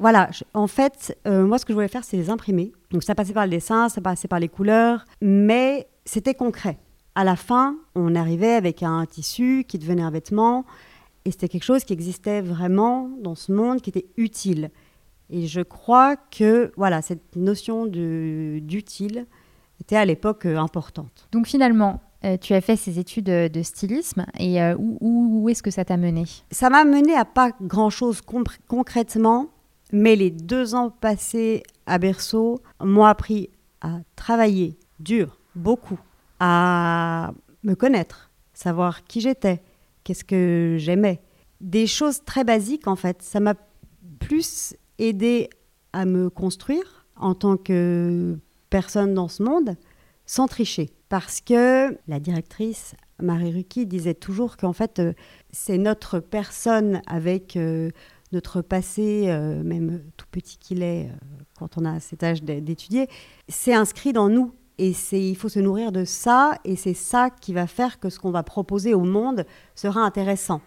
voilà, 0.00 0.28
je- 0.32 0.42
en 0.54 0.66
fait, 0.66 1.16
euh, 1.26 1.46
moi, 1.46 1.58
ce 1.58 1.64
que 1.64 1.72
je 1.72 1.74
voulais 1.74 1.88
faire, 1.88 2.04
c'est 2.04 2.16
les 2.16 2.30
imprimer. 2.30 2.72
Donc, 2.90 3.02
ça 3.04 3.14
passait 3.14 3.32
par 3.32 3.44
le 3.44 3.50
dessin, 3.50 3.88
ça 3.88 4.00
passait 4.00 4.26
par 4.28 4.40
les 4.40 4.48
couleurs, 4.48 5.04
mais 5.20 5.86
c'était 6.04 6.34
concret. 6.34 6.78
À 7.14 7.22
la 7.24 7.36
fin, 7.36 7.76
on 7.94 8.14
arrivait 8.14 8.54
avec 8.54 8.82
un 8.82 9.04
tissu 9.06 9.64
qui 9.68 9.78
devenait 9.78 10.02
un 10.02 10.10
vêtement, 10.10 10.64
et 11.24 11.30
c'était 11.30 11.48
quelque 11.48 11.64
chose 11.64 11.84
qui 11.84 11.92
existait 11.92 12.40
vraiment 12.40 13.10
dans 13.20 13.34
ce 13.34 13.52
monde, 13.52 13.80
qui 13.82 13.90
était 13.90 14.06
utile. 14.16 14.70
Et 15.28 15.46
je 15.46 15.60
crois 15.60 16.16
que 16.16 16.72
voilà, 16.76 17.02
cette 17.02 17.36
notion 17.36 17.86
d'utile 17.86 19.26
était 19.80 19.96
à 19.96 20.04
l'époque 20.04 20.46
euh, 20.46 20.56
importante. 20.58 21.28
Donc 21.32 21.46
finalement, 21.46 22.00
euh, 22.24 22.36
tu 22.36 22.52
as 22.54 22.60
fait 22.60 22.76
ces 22.76 22.98
études 22.98 23.26
de 23.26 23.62
stylisme 23.62 24.26
et 24.38 24.60
euh, 24.62 24.74
où, 24.78 24.98
où- 25.00 25.40
où 25.42 25.48
est-ce 25.48 25.62
que 25.62 25.70
ça 25.70 25.84
t'a 25.84 25.96
mené? 25.96 26.24
Ça 26.50 26.68
m'a 26.68 26.84
mené 26.84 27.14
à 27.14 27.24
pas 27.24 27.52
grand-chose 27.62 28.20
concrètement, 28.68 29.48
mais 29.92 30.16
les 30.16 30.30
deux 30.30 30.74
ans 30.74 30.90
passés 30.90 31.62
à 31.86 31.98
Berceau 31.98 32.60
m'ont 32.80 33.04
appris 33.04 33.50
à 33.80 34.00
travailler 34.16 34.78
dur, 34.98 35.38
beaucoup, 35.54 35.98
à 36.38 37.32
me 37.62 37.74
connaître, 37.74 38.30
savoir 38.54 39.04
qui 39.04 39.20
j'étais, 39.20 39.62
qu'est-ce 40.04 40.24
que 40.24 40.76
j'aimais. 40.78 41.20
Des 41.60 41.86
choses 41.86 42.24
très 42.24 42.44
basiques 42.44 42.86
en 42.86 42.96
fait. 42.96 43.22
Ça 43.22 43.40
m'a 43.40 43.54
plus 44.18 44.74
aidé 44.98 45.50
à 45.92 46.04
me 46.04 46.30
construire 46.30 47.06
en 47.16 47.34
tant 47.34 47.56
que 47.56 48.38
personne 48.70 49.14
dans 49.14 49.28
ce 49.28 49.42
monde 49.42 49.76
sans 50.26 50.46
tricher. 50.46 50.90
Parce 51.08 51.40
que 51.40 51.98
la 52.06 52.20
directrice 52.20 52.94
Marie 53.20 53.52
Ruki 53.52 53.86
disait 53.86 54.14
toujours 54.14 54.56
qu'en 54.56 54.72
fait, 54.72 54.98
euh, 55.00 55.12
c'est 55.50 55.78
notre 55.78 56.20
personne 56.20 57.02
avec 57.06 57.56
euh, 57.56 57.90
notre 58.32 58.62
passé, 58.62 59.24
euh, 59.28 59.62
même 59.62 60.02
tout 60.16 60.26
petit 60.30 60.56
qu'il 60.58 60.82
est, 60.82 61.06
euh, 61.06 61.12
quand 61.58 61.78
on 61.78 61.84
a 61.84 61.98
cet 62.00 62.22
âge 62.22 62.42
d'é- 62.42 62.60
d'étudier, 62.60 63.08
c'est 63.48 63.74
inscrit 63.74 64.12
dans 64.12 64.28
nous. 64.28 64.52
Et 64.78 64.94
il 65.12 65.36
faut 65.36 65.50
se 65.50 65.60
nourrir 65.60 65.92
de 65.92 66.06
ça, 66.06 66.58
et 66.64 66.74
c'est 66.74 66.94
ça 66.94 67.28
qui 67.28 67.52
va 67.52 67.66
faire 67.66 68.00
que 68.00 68.08
ce 68.08 68.18
qu'on 68.18 68.30
va 68.30 68.42
proposer 68.42 68.94
au 68.94 69.04
monde 69.04 69.44
sera 69.74 70.00
intéressant. 70.00 70.62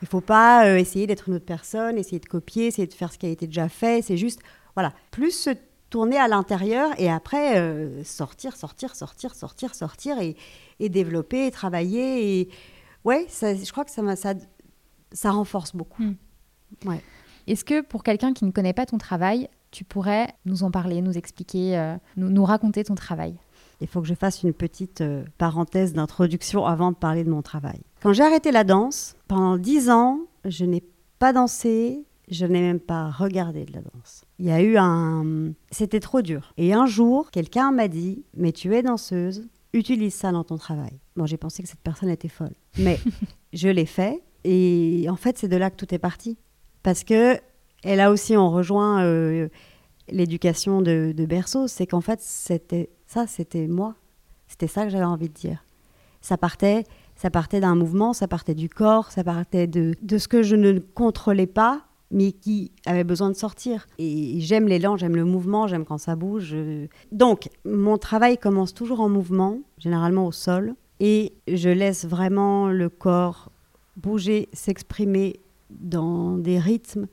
Il 0.00 0.06
faut 0.06 0.20
pas 0.20 0.66
euh, 0.66 0.76
essayer 0.76 1.08
d'être 1.08 1.28
une 1.28 1.34
autre 1.34 1.44
personne, 1.44 1.98
essayer 1.98 2.20
de 2.20 2.26
copier, 2.26 2.68
essayer 2.68 2.86
de 2.86 2.92
faire 2.94 3.12
ce 3.12 3.18
qui 3.18 3.26
a 3.26 3.30
été 3.30 3.48
déjà 3.48 3.68
fait. 3.68 4.00
C'est 4.02 4.16
juste, 4.16 4.40
voilà, 4.74 4.92
plus 5.10 5.32
se 5.32 5.50
tourner 5.90 6.18
à 6.18 6.28
l'intérieur 6.28 6.92
et 6.98 7.10
après 7.10 8.02
sortir, 8.04 8.56
sortir, 8.56 8.94
sortir, 8.94 9.34
sortir, 9.34 9.74
sortir 9.74 10.20
et, 10.20 10.36
et 10.78 10.88
développer, 10.88 11.46
et 11.46 11.50
travailler. 11.50 12.40
Et 12.40 12.48
ouais, 13.04 13.26
je 13.28 13.72
crois 13.72 13.84
que 13.84 13.90
ça, 13.90 14.16
ça, 14.16 14.34
ça 15.12 15.30
renforce 15.32 15.74
beaucoup. 15.74 16.02
Hmm. 16.02 16.14
Ouais. 16.84 17.00
Est-ce 17.46 17.64
que 17.64 17.80
pour 17.80 18.02
quelqu'un 18.02 18.32
qui 18.32 18.44
ne 18.44 18.50
connaît 18.50 18.72
pas 18.72 18.86
ton 18.86 18.98
travail, 18.98 19.48
tu 19.70 19.84
pourrais 19.84 20.28
nous 20.44 20.62
en 20.62 20.70
parler, 20.70 21.02
nous 21.02 21.16
expliquer, 21.16 21.78
euh, 21.78 21.96
nous, 22.16 22.30
nous 22.30 22.44
raconter 22.44 22.84
ton 22.84 22.94
travail? 22.94 23.34
Il 23.80 23.88
faut 23.88 24.00
que 24.00 24.06
je 24.06 24.14
fasse 24.14 24.44
une 24.44 24.52
petite 24.52 25.00
euh, 25.00 25.24
parenthèse 25.38 25.92
d'introduction 25.92 26.64
avant 26.66 26.92
de 26.92 26.96
parler 26.96 27.24
de 27.24 27.30
mon 27.30 27.42
travail. 27.42 27.80
Quand 28.00 28.12
j'ai 28.12 28.22
arrêté 28.22 28.52
la 28.52 28.62
danse, 28.62 29.16
pendant 29.26 29.56
dix 29.56 29.90
ans, 29.90 30.20
je 30.44 30.64
n'ai 30.64 30.84
pas 31.18 31.32
dansé, 31.32 32.04
je 32.28 32.46
n'ai 32.46 32.60
même 32.60 32.78
pas 32.80 33.10
regardé 33.10 33.64
de 33.64 33.72
la 33.72 33.80
danse. 33.80 34.24
Il 34.38 34.46
y 34.46 34.52
a 34.52 34.62
eu 34.62 34.76
un... 34.78 35.52
C'était 35.72 36.00
trop 36.00 36.22
dur. 36.22 36.52
Et 36.56 36.72
un 36.72 36.86
jour, 36.86 37.30
quelqu'un 37.32 37.72
m'a 37.72 37.88
dit, 37.88 38.24
mais 38.36 38.52
tu 38.52 38.72
es 38.74 38.82
danseuse, 38.82 39.48
utilise 39.72 40.14
ça 40.14 40.30
dans 40.30 40.44
ton 40.44 40.58
travail. 40.58 41.00
Bon, 41.16 41.26
j'ai 41.26 41.36
pensé 41.36 41.62
que 41.62 41.68
cette 41.68 41.80
personne 41.80 42.08
était 42.08 42.28
folle. 42.28 42.54
Mais 42.78 43.00
je 43.52 43.68
l'ai 43.68 43.86
fait. 43.86 44.22
Et 44.44 45.06
en 45.08 45.16
fait, 45.16 45.38
c'est 45.38 45.48
de 45.48 45.56
là 45.56 45.70
que 45.70 45.76
tout 45.76 45.92
est 45.94 45.98
parti. 45.98 46.38
Parce 46.82 47.04
que, 47.04 47.36
et 47.84 47.96
là 47.96 48.10
aussi, 48.10 48.36
on 48.36 48.50
rejoint 48.50 49.02
euh, 49.02 49.48
l'éducation 50.08 50.82
de, 50.82 51.14
berceau, 51.26 51.68
c'est 51.68 51.86
qu'en 51.86 52.00
fait, 52.00 52.20
c'était 52.20 52.90
ça, 53.06 53.26
c'était 53.26 53.66
moi. 53.66 53.94
C'était 54.48 54.68
ça 54.68 54.84
que 54.84 54.90
j'avais 54.90 55.04
envie 55.04 55.28
de 55.28 55.34
dire. 55.34 55.64
Ça 56.20 56.36
partait, 56.36 56.84
ça 57.16 57.30
partait 57.30 57.60
d'un 57.60 57.74
mouvement, 57.74 58.12
ça 58.12 58.28
partait 58.28 58.54
du 58.54 58.68
corps, 58.68 59.10
ça 59.10 59.24
partait 59.24 59.66
de, 59.66 59.94
de 60.00 60.18
ce 60.18 60.28
que 60.28 60.42
je 60.42 60.56
ne 60.56 60.78
contrôlais 60.78 61.46
pas, 61.46 61.82
mais 62.12 62.32
qui 62.32 62.70
avait 62.86 63.04
besoin 63.04 63.30
de 63.30 63.36
sortir. 63.36 63.86
Et 63.98 64.40
j'aime 64.40 64.68
l'élan, 64.68 64.96
j'aime 64.96 65.16
le 65.16 65.24
mouvement, 65.24 65.66
j'aime 65.66 65.84
quand 65.84 65.98
ça 65.98 66.14
bouge. 66.14 66.54
Donc, 67.10 67.48
mon 67.64 67.98
travail 67.98 68.38
commence 68.38 68.74
toujours 68.74 69.00
en 69.00 69.08
mouvement, 69.08 69.58
généralement 69.78 70.26
au 70.26 70.32
sol, 70.32 70.74
et 71.00 71.32
je 71.48 71.70
laisse 71.70 72.04
vraiment 72.04 72.68
le 72.68 72.88
corps 72.88 73.50
bouger, 73.96 74.48
s'exprimer 74.52 75.40
dans 75.80 76.36
des 76.36 76.58
rythmes. 76.58 77.06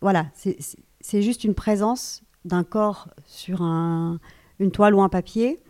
Voilà, 0.00 0.26
c'est- 0.34 1.22
juste 1.22 1.44
une 1.44 1.54
présence 1.54 2.22
d'un 2.44 2.64
corps 2.64 3.08
sur 3.26 3.62
un- 3.62 4.18
une 4.58 4.70
toile 4.70 4.94
ou 4.94 5.02
un 5.02 5.08
papier. 5.08 5.60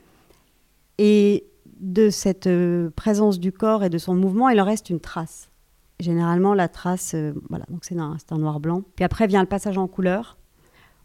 Et 0.98 1.44
de 1.80 2.10
cette 2.10 2.46
euh, 2.46 2.90
présence 2.90 3.38
du 3.38 3.52
corps 3.52 3.84
et 3.84 3.90
de 3.90 3.98
son 3.98 4.14
mouvement, 4.14 4.48
il 4.48 4.60
en 4.60 4.64
reste 4.64 4.90
une 4.90 5.00
trace. 5.00 5.48
Généralement, 6.00 6.54
la 6.54 6.68
trace, 6.68 7.14
euh, 7.14 7.32
voilà, 7.48 7.64
donc 7.70 7.84
c'est 7.84 7.96
un, 7.98 8.16
noir-blanc. 8.38 8.82
Puis 8.96 9.04
après 9.04 9.26
vient 9.26 9.40
le 9.40 9.48
passage 9.48 9.78
en 9.78 9.86
couleur, 9.86 10.38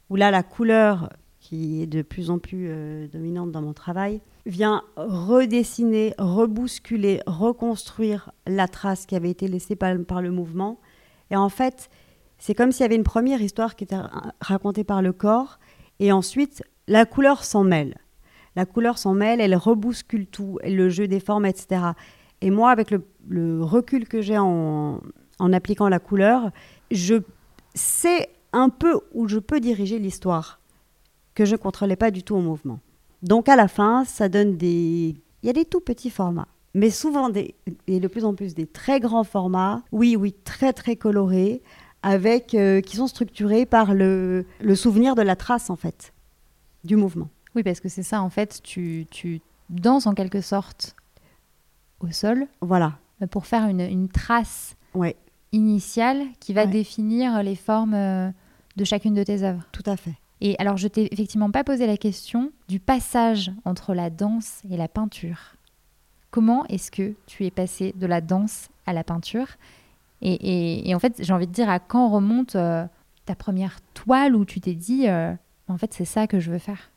où 0.10 0.16
là, 0.16 0.32
la 0.32 0.44
couleur, 0.44 1.10
qui 1.40 1.82
est 1.82 1.88
de 1.88 2.02
plus 2.02 2.30
en 2.30 2.40
plus 2.40 2.68
euh, 2.70 3.08
dominante 3.08 3.52
dans 3.52 3.62
mon 3.62 3.74
travail, 3.74 4.22
vient 4.46 4.84
redessiner, 4.96 6.14
rebousculer, 6.18 7.22
reconstruire 7.28 8.32
la 8.48 8.68
trace 8.68 9.06
qui 9.06 9.16
avait 9.16 9.30
été 9.32 9.48
laissée 9.48 9.76
par 9.76 10.22
le 10.22 10.32
mouvement. 10.32 10.80
Et 11.32 11.36
en 11.36 11.50
fait, 11.50 11.90
c'est 12.38 12.54
comme 12.54 12.72
s'il 12.72 12.82
y 12.82 12.86
avait 12.86 12.96
une 12.96 13.04
première 13.04 13.42
histoire 13.42 13.76
qui 13.76 13.84
était 13.86 13.96
ra- 13.96 14.34
racontée 14.42 14.84
par 14.84 15.02
le 15.02 15.14
corps, 15.14 15.60
et 16.00 16.12
ensuite, 16.12 16.64
la 16.88 17.06
couleur 17.06 17.44
s'en 17.44 17.64
mêle. 17.64 17.98
La 18.56 18.66
couleur 18.66 18.98
s'en 18.98 19.14
mêle, 19.14 19.42
elle 19.42 19.56
rebouscule 19.56 20.28
tout, 20.28 20.60
le 20.64 20.90
jeu 20.90 21.08
des 21.08 21.20
formes, 21.20 21.46
etc. 21.46 21.82
Et 22.42 22.52
moi, 22.52 22.72
avec 22.72 22.92
le, 22.92 23.06
le 23.28 23.64
recul 23.64 24.08
que 24.08 24.22
j'ai 24.22 24.38
en, 24.38 25.02
en 25.40 25.54
appliquant 25.54 25.90
la 25.90 26.00
couleur, 26.00 26.52
je 26.92 27.16
sais 27.74 28.30
un 28.52 28.70
peu 28.70 29.00
où 29.14 29.28
je 29.28 29.40
peux 29.40 29.60
diriger 29.60 29.98
l'histoire, 29.98 30.60
que 31.34 31.46
je 31.46 31.54
ne 31.54 31.58
contrôlais 31.58 31.96
pas 31.96 32.12
du 32.12 32.22
tout 32.22 32.36
au 32.36 32.42
mouvement. 32.42 32.80
Donc 33.24 33.50
à 33.50 33.56
la 33.56 33.68
fin, 33.68 34.06
ça 34.06 34.30
donne 34.30 34.58
des... 34.58 35.16
Il 35.42 35.48
y 35.48 35.50
a 35.50 35.54
des 35.54 35.66
tout 35.66 35.80
petits 35.80 36.12
formats, 36.12 36.48
mais 36.74 36.90
souvent 36.90 37.30
des... 37.30 37.56
et 37.88 38.00
de 38.00 38.08
plus 38.08 38.26
en 38.26 38.34
plus 38.34 38.54
des 38.56 38.66
très 38.68 39.00
grands 39.00 39.24
formats, 39.24 39.84
oui, 39.92 40.16
oui, 40.16 40.34
très 40.44 40.74
très 40.74 40.96
colorés, 40.96 41.62
avec, 42.02 42.54
euh, 42.56 42.82
qui 42.82 42.98
sont 42.98 43.08
structurés 43.08 43.66
par 43.66 43.94
le, 43.94 44.46
le 44.62 44.76
souvenir 44.76 45.16
de 45.16 45.22
la 45.22 45.36
trace, 45.36 45.70
en 45.70 45.76
fait, 45.76 46.14
du 46.84 46.96
mouvement. 46.96 47.30
Oui, 47.56 47.64
parce 47.64 47.80
que 47.80 47.90
c'est 47.90 48.04
ça, 48.04 48.22
en 48.22 48.30
fait, 48.30 48.60
tu, 48.64 49.06
tu 49.12 49.42
danses 49.70 50.08
en 50.08 50.14
quelque 50.14 50.42
sorte 50.42 50.96
au 52.00 52.12
sol 52.12 52.48
Voilà, 52.62 52.98
euh, 53.22 53.28
pour 53.28 53.46
faire 53.46 53.68
une, 53.68 53.80
une 53.82 54.10
trace 54.10 54.76
ouais, 54.94 55.16
initiale 55.52 56.24
qui 56.40 56.54
va 56.54 56.66
Ouais. 56.66 56.72
définir 56.72 57.42
les 57.44 57.56
formes 57.56 57.94
euh, 57.94 58.30
de 58.76 58.84
chacune 58.84 59.14
de 59.14 59.24
tes 59.24 59.44
œuvres. 59.44 59.64
tout 59.72 59.84
à 59.86 59.96
fait. 59.96 60.14
Et 60.42 60.58
alors, 60.60 60.76
je 60.76 60.90
t'ai 60.90 61.14
effectivement 61.14 61.52
pas 61.52 61.64
posé 61.64 61.88
la 61.88 61.96
question 61.96 62.52
du 62.68 62.80
passage 62.82 63.52
entre 63.64 63.94
la 63.94 64.10
danse 64.10 64.62
et 64.70 64.76
la 64.76 64.90
peinture. 64.90 65.56
Comment 66.34 66.66
est-ce 66.66 66.90
que 66.90 67.14
tu 67.28 67.46
es 67.46 67.52
passé 67.52 67.94
de 67.96 68.08
la 68.08 68.20
danse 68.20 68.70
à 68.88 68.94
la 68.94 69.04
peinture 69.04 69.46
et, 70.24 70.92
en 70.96 70.98
fait, 71.00 71.18
j'ai 71.20 71.32
envie 71.32 71.46
de 71.46 71.52
dire 71.52 71.70
à 71.70 71.78
quand 71.78 72.10
remonte 72.10 72.56
euh, 72.56 72.86
ta 73.28 73.36
première 73.36 73.82
toile 73.94 74.36
où 74.36 74.44
tu 74.44 74.60
t'es 74.60 74.74
dit, 74.74 75.08
euh, 75.08 75.32
en 75.68 75.78
fait, 75.78 75.94
c'est 75.94 76.06
ça 76.06 76.26
que 76.26 76.40
je 76.40 76.50
veux 76.50 76.58
faire? 76.58 76.90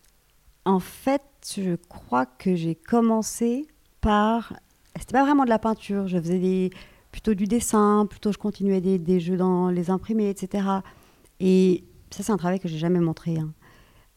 En 0.65 0.79
fait, 0.81 1.21
je 1.55 1.75
crois 1.91 2.25
que 2.25 2.55
j'ai 2.55 2.77
commencé 2.77 3.67
par. 4.01 4.55
C'était 4.99 5.13
pas 5.13 5.25
vraiment 5.25 5.45
de 5.45 5.51
la 5.51 5.59
peinture, 5.59 6.09
je 6.09 6.19
faisais 6.19 6.71
plutôt 7.13 7.35
du 7.35 7.45
dessin, 7.45 8.07
plutôt 8.09 8.33
je 8.33 8.39
continuais 8.39 8.81
des, 8.81 8.99
des 8.99 9.21
jeux 9.21 9.37
dans 9.37 9.69
les 9.69 9.91
imprimés, 9.91 10.31
etc. 10.31 10.67
Et 11.41 11.85
ça, 12.11 12.23
c'est 12.23 12.33
un 12.33 12.39
travail 12.39 12.59
que 12.59 12.69
j'ai 12.69 12.79
jamais 12.79 13.01
montré. 13.01 13.37
hein. 13.37 13.53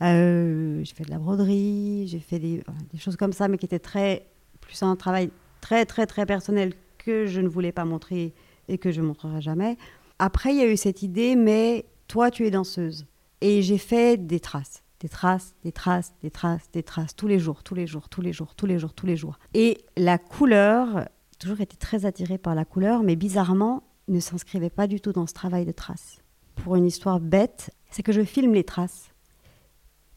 Euh, 0.02 0.82
j'ai 0.86 0.94
fait 0.96 1.04
de 1.04 1.12
la 1.12 1.20
broderie, 1.20 2.08
j'ai 2.08 2.20
fait 2.20 2.40
des 2.40 2.64
choses 2.98 3.18
comme 3.18 3.34
ça, 3.34 3.50
mais 3.50 3.58
qui 3.58 3.66
étaient 3.66 3.80
très. 3.80 4.26
Plus 4.70 4.84
un 4.84 4.96
travail 4.96 5.32
très, 5.62 5.86
très, 5.86 6.06
très 6.06 6.28
personnel 6.28 6.74
que 7.00 7.26
je 7.26 7.42
ne 7.42 7.48
voulais 7.48 7.72
pas 7.72 7.86
montrer 7.86 8.34
et 8.68 8.78
que 8.78 8.92
je 8.92 9.02
ne 9.02 9.08
montrerai 9.08 9.42
jamais. 9.42 9.78
Après, 10.20 10.52
il 10.54 10.58
y 10.58 10.62
a 10.62 10.72
eu 10.72 10.78
cette 10.78 11.02
idée, 11.02 11.36
mais 11.36 11.86
toi, 12.08 12.30
tu 12.30 12.46
es 12.46 12.52
danseuse. 12.52 13.08
Et 13.42 13.64
j'ai 13.64 13.80
fait 13.80 14.18
des 14.18 14.40
traces, 14.40 14.84
des 15.00 15.10
traces, 15.10 15.56
des 15.64 15.72
traces, 15.72 16.14
des 16.22 16.30
traces, 16.30 16.70
des 16.72 16.84
traces, 16.84 17.16
tous 17.16 17.28
les 17.28 17.40
jours, 17.40 17.64
tous 17.64 17.74
les 17.74 17.88
jours, 17.88 18.10
tous 18.10 18.22
les 18.22 18.32
jours, 18.32 18.54
tous 18.54 18.68
les 18.68 18.78
jours, 18.78 18.94
tous 18.94 19.08
les 19.08 19.16
jours. 19.16 19.40
Et 19.56 19.80
la 19.98 20.20
couleur, 20.20 21.08
toujours 21.40 21.62
été 21.62 21.76
très 21.76 22.06
attirée 22.06 22.38
par 22.38 22.54
la 22.54 22.66
couleur, 22.66 23.02
mais 23.02 23.16
bizarrement, 23.16 23.82
ne 24.08 24.20
s'inscrivait 24.20 24.70
pas 24.70 24.86
du 24.86 25.02
tout 25.02 25.14
dans 25.14 25.26
ce 25.26 25.34
travail 25.34 25.66
de 25.66 25.72
traces. 25.72 26.22
Pour 26.58 26.76
une 26.76 26.86
histoire 26.86 27.20
bête, 27.20 27.72
c'est 27.90 28.04
que 28.04 28.12
je 28.12 28.24
filme 28.24 28.54
les 28.54 28.64
traces 28.64 29.10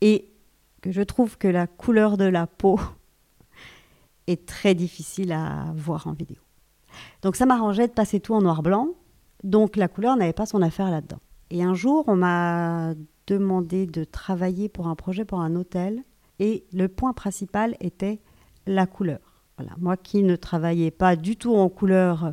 et 0.02 0.30
que 0.82 0.90
je 0.90 1.00
trouve 1.00 1.38
que 1.38 1.48
la 1.48 1.66
couleur 1.66 2.18
de 2.18 2.24
la 2.24 2.46
peau 2.46 2.78
est 4.26 4.46
très 4.46 4.74
difficile 4.74 5.32
à 5.32 5.72
voir 5.76 6.06
en 6.06 6.12
vidéo. 6.12 6.38
Donc 7.22 7.36
ça 7.36 7.46
m'arrangeait 7.46 7.88
de 7.88 7.92
passer 7.92 8.20
tout 8.20 8.34
en 8.34 8.42
noir-blanc, 8.42 8.88
donc 9.44 9.76
la 9.76 9.88
couleur 9.88 10.16
n'avait 10.16 10.32
pas 10.32 10.46
son 10.46 10.62
affaire 10.62 10.90
là-dedans. 10.90 11.20
Et 11.50 11.62
un 11.62 11.74
jour, 11.74 12.04
on 12.06 12.16
m'a 12.16 12.94
demandé 13.26 13.86
de 13.86 14.04
travailler 14.04 14.68
pour 14.68 14.88
un 14.88 14.94
projet 14.94 15.24
pour 15.24 15.40
un 15.40 15.54
hôtel 15.56 16.02
et 16.38 16.64
le 16.72 16.88
point 16.88 17.12
principal 17.12 17.76
était 17.80 18.20
la 18.66 18.86
couleur. 18.86 19.20
Voilà, 19.58 19.72
moi 19.78 19.96
qui 19.96 20.22
ne 20.22 20.34
travaillais 20.36 20.90
pas 20.90 21.14
du 21.16 21.36
tout 21.36 21.54
en 21.54 21.68
couleur, 21.68 22.32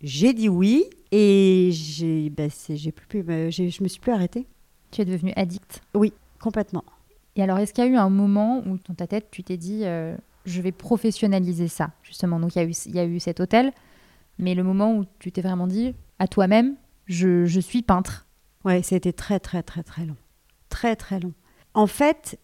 j'ai 0.00 0.32
dit 0.32 0.48
oui 0.48 0.84
et 1.12 1.70
j'ai, 1.72 2.30
ben, 2.30 2.50
j'ai 2.68 2.92
plus, 2.92 3.06
pu 3.06 3.50
j'ai- 3.50 3.70
je 3.70 3.82
me 3.82 3.88
suis 3.88 4.00
plus 4.00 4.12
arrêtée 4.12 4.46
Tu 4.90 5.00
es 5.02 5.04
devenu 5.04 5.32
addict? 5.36 5.82
complètement. 6.40 6.84
Et 7.36 7.42
alors, 7.42 7.58
est-ce 7.58 7.72
qu'il 7.72 7.84
y 7.84 7.86
a 7.86 7.90
eu 7.90 7.96
un 7.96 8.10
moment 8.10 8.62
où 8.66 8.78
dans 8.88 8.94
ta 8.94 9.06
tête, 9.06 9.28
tu 9.30 9.42
t'es 9.44 9.56
dit, 9.56 9.82
euh, 9.84 10.16
je 10.48 10.60
vais 10.62 10.72
professionnaliser 10.72 11.68
ça, 11.68 11.90
justement 12.02 12.40
Donc, 12.40 12.56
il 12.56 12.58
y, 12.58 12.62
a 12.62 12.64
eu, 12.64 12.72
y 12.86 12.98
a 12.98 13.04
eu 13.04 13.20
cet 13.20 13.40
hôtel, 13.40 13.72
mais 14.38 14.54
le 14.54 14.62
moment 14.62 14.96
où 14.96 15.04
tu 15.18 15.32
t'es 15.32 15.42
vraiment 15.42 15.66
dit, 15.66 15.94
à 16.18 16.28
toi-même, 16.28 16.76
je, 17.06 17.46
je 17.46 17.60
suis 17.60 17.82
peintre. 17.82 18.26
Ouais, 18.64 18.82
c'était 18.82 19.12
très 19.12 19.40
très 19.40 19.62
très 19.62 19.82
très 19.82 20.04
long, 20.04 20.16
très 20.68 20.96
très 20.96 21.20
long. 21.20 21.32
En 21.74 21.86
fait, 21.86 22.38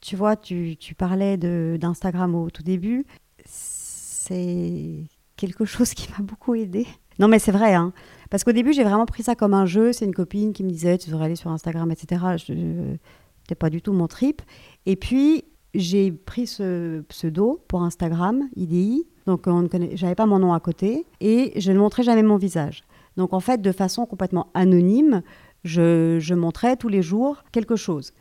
tu 0.00 0.16
vois, 0.16 0.36
tu, 0.36 0.76
tu 0.78 0.94
parlais 0.94 1.36
d'Instagram 1.36 2.34
au 2.34 2.50
tout 2.50 2.62
début, 2.62 3.06
c'est 3.44 5.04
quelque 5.36 5.64
chose 5.64 5.94
qui 5.94 6.08
m'a 6.12 6.24
beaucoup 6.24 6.54
aidé. 6.54 6.86
Non 7.18 7.28
mais 7.28 7.38
c'est 7.38 7.52
vrai, 7.52 7.72
hein. 7.72 7.92
parce 8.28 8.44
qu'au 8.44 8.52
début 8.52 8.74
j'ai 8.74 8.84
vraiment 8.84 9.06
pris 9.06 9.22
ça 9.22 9.34
comme 9.34 9.54
un 9.54 9.66
jeu. 9.66 9.92
C'est 9.92 10.04
une 10.04 10.14
copine 10.14 10.52
qui 10.52 10.64
me 10.64 10.70
disait 10.70 10.98
tu 10.98 11.10
devrais 11.10 11.26
aller 11.26 11.36
sur 11.36 11.50
Instagram, 11.50 11.90
etc. 11.90 12.22
Je 12.36 12.52
n'était 12.52 13.54
pas 13.58 13.70
du 13.70 13.80
tout 13.80 13.92
mon 13.92 14.06
trip. 14.06 14.42
Et 14.84 14.96
puis 14.96 15.44
j'ai 15.74 16.10
pris 16.12 16.46
ce 16.46 17.00
pseudo 17.02 17.60
pour 17.68 17.82
Instagram, 17.82 18.48
IDI. 18.56 19.06
Donc 19.26 19.48
j'avais 19.94 20.14
pas 20.14 20.26
mon 20.26 20.38
nom 20.38 20.52
à 20.52 20.60
côté 20.60 21.04
et 21.20 21.52
je 21.60 21.72
ne 21.72 21.78
montrais 21.78 22.04
jamais 22.04 22.22
mon 22.22 22.36
visage. 22.36 22.84
Donc 23.16 23.32
en 23.32 23.40
fait, 23.40 23.60
de 23.60 23.72
façon 23.72 24.06
complètement 24.06 24.48
anonyme, 24.54 25.22
je, 25.64 26.18
je 26.20 26.34
montrais 26.34 26.76
tous 26.76 26.88
les 26.88 27.02
jours 27.02 27.42
quelque 27.50 27.76
chose. 27.76 28.12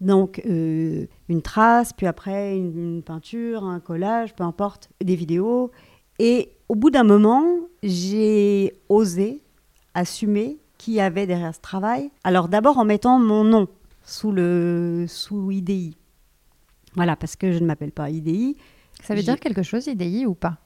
Donc 0.00 0.42
euh, 0.46 1.06
une 1.28 1.42
trace, 1.42 1.92
puis 1.92 2.06
après 2.06 2.56
une, 2.56 2.96
une 2.96 3.02
peinture, 3.02 3.64
un 3.64 3.80
collage, 3.80 4.34
peu 4.34 4.44
importe, 4.44 4.88
des 5.02 5.16
vidéos. 5.16 5.70
Et 6.18 6.52
au 6.68 6.74
bout 6.74 6.90
d'un 6.90 7.04
moment, 7.04 7.44
j'ai 7.82 8.72
osé 8.88 9.42
assumer 9.94 10.58
qui 10.78 11.00
avait 11.00 11.26
derrière 11.26 11.54
ce 11.54 11.60
travail. 11.60 12.10
Alors 12.24 12.48
d'abord 12.48 12.78
en 12.78 12.84
mettant 12.84 13.18
mon 13.18 13.44
nom 13.44 13.68
sous 14.02 14.32
le 14.32 15.06
sous 15.08 15.50
IDI. 15.50 15.96
Voilà, 16.96 17.16
parce 17.16 17.36
que 17.36 17.52
je 17.52 17.58
ne 17.58 17.66
m'appelle 17.66 17.92
pas 17.92 18.10
IDI. 18.10 18.56
Ça 19.02 19.14
veut 19.14 19.22
dire 19.22 19.38
quelque 19.40 19.62
chose, 19.62 19.86
IDI 19.86 20.26
ou 20.26 20.34
pas? 20.34 20.58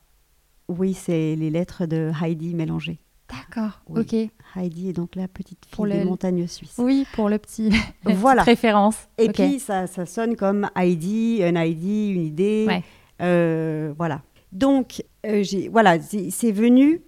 Oui, 0.68 0.92
c'est 0.94 1.34
les 1.36 1.50
lettres 1.50 1.86
de 1.86 2.10
Heidi 2.22 2.54
mélangées. 2.54 3.00
D'accord, 3.30 3.80
Oui. 3.88 4.00
ok. 4.02 4.30
Heidi 4.56 4.88
est 4.90 4.92
donc 4.92 5.14
la 5.16 5.28
petite 5.28 5.64
fille 5.66 5.74
Pour 5.74 5.86
des 5.86 5.98
le- 6.00 6.04
montagnes 6.06 6.46
suisses. 6.46 6.76
Oui, 6.78 7.06
pour 7.14 7.28
le 7.28 7.38
petit. 7.38 7.70
Voilà. 8.04 8.42
référence. 8.42 8.96
Et 9.18 9.28
puis 9.30 9.58
ça, 9.60 9.86
ça 9.86 10.06
sonne 10.06 10.36
comme 10.36 10.68
Heidi, 10.76 11.40
un 11.42 11.54
Heidi, 11.56 12.10
une 12.10 12.22
idée. 12.22 12.64
Ouais. 12.68 12.82
Euh, 13.20 13.92
voilà. 13.96 14.22
Donc, 14.52 15.02
euh, 15.26 15.42
voilà, 15.70 16.00
c'est 16.00 16.30
c'est 16.30 16.52
venu 16.52 17.02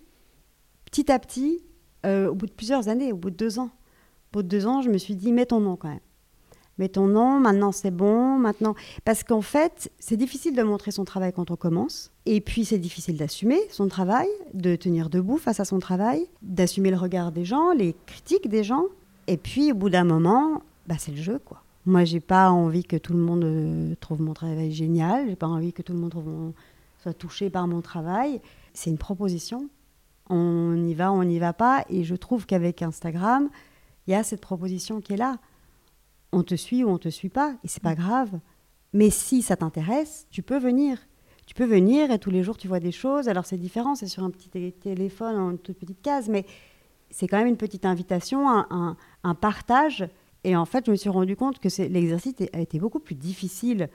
petit 0.85 1.11
à 1.11 1.19
petit, 1.19 1.63
euh, 2.05 2.29
au 2.31 2.35
bout 2.35 2.47
de 2.47 2.53
plusieurs 2.53 2.89
années, 2.89 3.13
au 3.13 3.17
bout 3.17 3.31
de 3.31 3.37
deux 3.37 3.59
ans. 3.59 3.71
Au 3.71 4.39
bout 4.39 4.43
de 4.43 4.49
deux 4.49 4.67
ans, 4.67 4.83
je 4.83 4.91
me 4.91 4.99
suis 4.99 5.15
dit, 5.17 5.33
mets 5.33 5.47
ton 5.47 5.61
nom 5.61 5.77
quand 5.77 5.89
même. 5.89 6.01
Mets 6.81 6.89
ton 6.89 7.09
nom, 7.09 7.39
maintenant 7.39 7.73
c'est 7.73 7.91
bon, 7.91 8.39
maintenant. 8.39 8.75
Parce 9.05 9.23
qu'en 9.23 9.43
fait, 9.43 9.93
c'est 9.99 10.17
difficile 10.17 10.57
de 10.57 10.63
montrer 10.63 10.93
son 10.93 11.05
travail 11.05 11.31
quand 11.31 11.51
on 11.51 11.57
commence. 11.57 12.11
Et 12.25 12.41
puis, 12.41 12.65
c'est 12.65 12.79
difficile 12.79 13.19
d'assumer 13.19 13.61
son 13.69 13.87
travail, 13.89 14.29
de 14.55 14.77
tenir 14.77 15.11
debout 15.11 15.37
face 15.37 15.61
à 15.61 15.67
son 15.67 15.79
travail, 15.79 16.27
d'assumer 16.41 16.91
le 16.91 16.97
regard 16.97 17.33
des 17.33 17.45
gens, 17.45 17.73
les 17.73 17.95
critiques 18.07 18.49
des 18.49 18.65
gens. 18.65 18.85
Et 19.27 19.37
puis, 19.37 19.73
au 19.73 19.75
bout 19.75 19.91
d'un 19.91 20.05
moment, 20.05 20.63
bah, 20.87 20.95
c'est 20.99 21.11
le 21.11 21.21
jeu, 21.21 21.39
quoi. 21.39 21.63
Moi, 21.85 22.05
j'ai 22.05 22.21
pas 22.21 22.51
envie 22.51 22.85
que 22.85 22.97
tout 22.97 23.13
le 23.13 23.19
monde 23.19 23.45
euh, 23.45 23.95
trouve 24.01 24.23
mon 24.23 24.33
travail 24.33 24.73
génial. 24.73 25.29
J'ai 25.29 25.37
pas 25.37 25.49
envie 25.49 25.75
que 25.75 25.83
tout 25.83 25.93
le 25.93 25.99
monde 25.99 26.15
soit 27.03 27.13
touché 27.13 27.51
par 27.51 27.69
mon 27.69 27.83
travail. 27.83 28.41
C'est 28.73 28.89
une 28.89 28.97
proposition. 28.97 29.69
On 30.31 30.87
y 30.87 30.95
va, 30.95 31.13
on 31.13 31.25
n'y 31.25 31.39
va 31.41 31.53
pas. 31.53 31.85
Et 31.91 32.05
je 32.05 32.15
trouve 32.15 32.47
qu'avec 32.47 32.81
Instagram, 32.81 33.51
il 34.07 34.13
y 34.13 34.15
a 34.15 34.23
cette 34.23 34.41
proposition 34.41 35.03
qui 35.03 35.13
est 35.13 35.19
là. 35.19 35.37
On 36.33 36.43
te 36.43 36.55
suit 36.55 36.85
ou 36.85 36.89
on 36.91 36.99
te 36.99 37.09
suit 37.09 37.29
pas, 37.29 37.55
et 37.65 37.69
c'est 37.69 37.83
pas 37.83 37.95
grave. 37.95 38.39
Mais 38.93 39.11
si 39.11 39.43
ça 39.43 39.57
t'intéresse, 39.57 40.27
tu 40.31 40.43
peux 40.43 40.59
venir. 40.59 40.99
Tu 41.47 41.55
peux 41.55 41.65
venir 41.65 42.11
et 42.13 42.19
tous 42.21 42.31
les 42.31 42.43
jours 42.45 42.57
tu 42.57 42.69
vois 42.69 42.79
des 42.81 42.93
choses. 42.93 43.29
Alors 43.29 43.45
c'est 43.47 43.57
différent, 43.59 43.95
c'est 43.97 44.07
sur 44.07 44.23
un 44.23 44.31
petit 44.31 44.49
té- 44.49 44.73
téléphone, 44.73 45.37
en 45.37 45.51
une 45.53 45.59
toute 45.59 45.79
petite 45.79 46.01
case, 46.03 46.29
mais 46.29 46.45
c'est 47.11 47.27
quand 47.27 47.39
même 47.39 47.49
une 47.49 47.57
petite 47.57 47.85
invitation, 47.85 48.49
un, 48.49 48.67
un- 48.71 48.97
un 49.25 49.35
partage. 49.35 50.09
Et 50.45 50.55
en 50.57 50.65
fait, 50.65 50.87
je 50.87 50.93
me 50.93 50.97
suis 50.97 51.11
rendu 51.11 51.35
compte 51.37 51.59
que 51.59 51.69
l'exercice 51.83 52.35
a 52.53 52.61
été 52.61 52.79
beaucoup 52.79 53.01
plus 53.01 53.17
difficile 53.17 53.89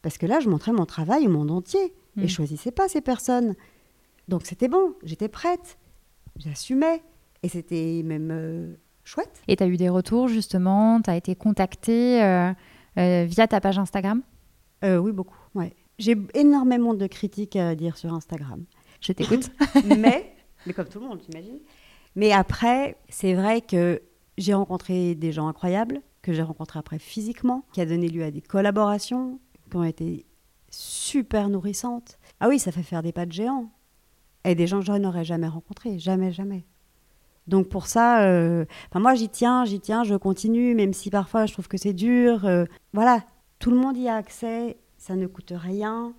parce 0.00 0.16
que 0.18 0.26
là, 0.26 0.40
je 0.40 0.48
montrais 0.48 0.72
mon 0.72 0.86
travail 0.86 1.26
au 1.26 1.30
monde 1.30 1.50
entier 1.50 1.92
Mm. 2.16 2.22
et 2.24 2.28
je 2.28 2.34
choisissais 2.34 2.70
pas 2.72 2.88
ces 2.88 3.00
personnes. 3.00 3.54
Donc 4.28 4.44
c'était 4.46 4.68
bon, 4.68 4.94
j'étais 5.02 5.28
prête, 5.28 5.78
j'assumais 6.36 7.02
et 7.42 7.48
c'était 7.48 8.02
même 8.04 8.28
euh, 8.30 8.74
chouette. 9.04 9.42
Et 9.48 9.56
tu 9.56 9.62
as 9.62 9.66
eu 9.66 9.76
des 9.76 9.88
retours 9.88 10.28
justement, 10.28 11.00
tu 11.00 11.10
as 11.10 11.16
été 11.16 11.34
contacté 11.34 12.22
euh, 12.22 12.52
euh, 12.98 13.24
via 13.28 13.46
ta 13.46 13.60
page 13.60 13.78
Instagram? 13.78 14.22
Euh, 14.84 14.98
oui, 14.98 15.12
beaucoup. 15.12 15.38
Ouais. 15.54 15.74
J'ai 15.98 16.16
énormément 16.34 16.94
de 16.94 17.06
critiques 17.06 17.56
à 17.56 17.74
dire 17.74 17.96
sur 17.96 18.12
Instagram. 18.12 18.64
Je 19.00 19.12
t'écoute. 19.12 19.50
mais, 19.98 20.34
mais 20.66 20.72
comme 20.72 20.88
tout 20.88 21.00
le 21.00 21.06
monde, 21.06 21.20
j'imagine. 21.28 21.58
Mais 22.16 22.32
après, 22.32 22.96
c'est 23.08 23.34
vrai 23.34 23.60
que 23.60 24.02
j'ai 24.38 24.54
rencontré 24.54 25.14
des 25.14 25.32
gens 25.32 25.48
incroyables, 25.48 26.00
que 26.22 26.32
j'ai 26.32 26.42
rencontrés 26.42 26.78
après 26.78 26.98
physiquement, 26.98 27.64
qui 27.72 27.80
a 27.80 27.86
donné 27.86 28.08
lieu 28.08 28.24
à 28.24 28.30
des 28.30 28.42
collaborations 28.42 29.40
qui 29.70 29.76
ont 29.76 29.84
été 29.84 30.26
super 30.70 31.48
nourrissantes. 31.48 32.18
Ah 32.40 32.48
oui, 32.48 32.58
ça 32.58 32.72
fait 32.72 32.82
faire 32.82 33.02
des 33.02 33.12
pas 33.12 33.26
de 33.26 33.32
géants. 33.32 33.70
Et 34.44 34.54
des 34.54 34.66
gens 34.66 34.80
que 34.80 34.86
je 34.86 34.92
n'aurais 34.92 35.24
jamais 35.24 35.46
rencontrés, 35.46 35.98
jamais, 35.98 36.32
jamais. 36.32 36.64
Donc 37.46 37.68
pour 37.68 37.86
ça, 37.86 38.24
euh, 38.24 38.64
moi 38.94 39.14
j'y 39.14 39.28
tiens, 39.28 39.64
j'y 39.64 39.80
tiens, 39.80 40.04
je 40.04 40.14
continue, 40.14 40.74
même 40.74 40.92
si 40.92 41.10
parfois 41.10 41.46
je 41.46 41.52
trouve 41.52 41.68
que 41.68 41.76
c'est 41.76 41.92
dur. 41.92 42.44
euh, 42.44 42.64
voilà, 42.92 43.24
tout 43.58 43.70
le 43.70 43.76
monde 43.76 43.96
y 43.96 44.08
a 44.08 44.16
accès, 44.16 44.78
ça 44.96 45.16
ne 45.16 45.26
coûte 45.26 45.52
rien. 45.54 46.14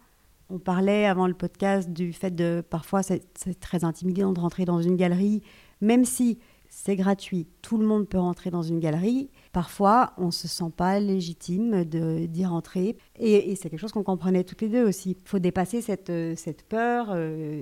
On 0.49 0.59
parlait 0.59 1.05
avant 1.05 1.27
le 1.27 1.33
podcast 1.33 1.89
du 1.89 2.13
fait 2.13 2.31
de 2.31 2.63
parfois 2.69 3.01
c'est 3.03 3.59
très 3.59 3.85
intimidant 3.85 4.33
de 4.33 4.39
rentrer 4.39 4.65
dans 4.65 4.81
une 4.81 4.97
galerie, 4.97 5.41
même 5.81 6.03
si 6.03 6.39
c'est 6.67 6.95
gratuit, 6.95 7.47
tout 7.61 7.77
le 7.77 7.85
monde 7.85 8.07
peut 8.09 8.17
rentrer 8.17 8.49
dans 8.49 8.63
une 8.63 8.79
galerie. 8.79 9.29
Parfois, 9.51 10.13
on 10.17 10.31
se 10.31 10.47
sent 10.47 10.71
pas 10.75 10.99
légitime 10.99 11.83
d'y 11.85 12.45
rentrer, 12.45 12.97
et, 13.19 13.55
c'est 13.55 13.69
quelque 13.69 13.79
chose 13.79 13.91
qu'on 13.91 14.03
comprenait 14.03 14.43
toutes 14.43 14.61
les 14.61 14.69
deux 14.69 14.83
aussi. 14.83 15.11
Il 15.11 15.29
faut 15.29 15.39
dépasser 15.39 15.81
cette 15.81 16.09
euh, 16.09 16.33
cette 16.35 16.63
peur. 16.63 17.15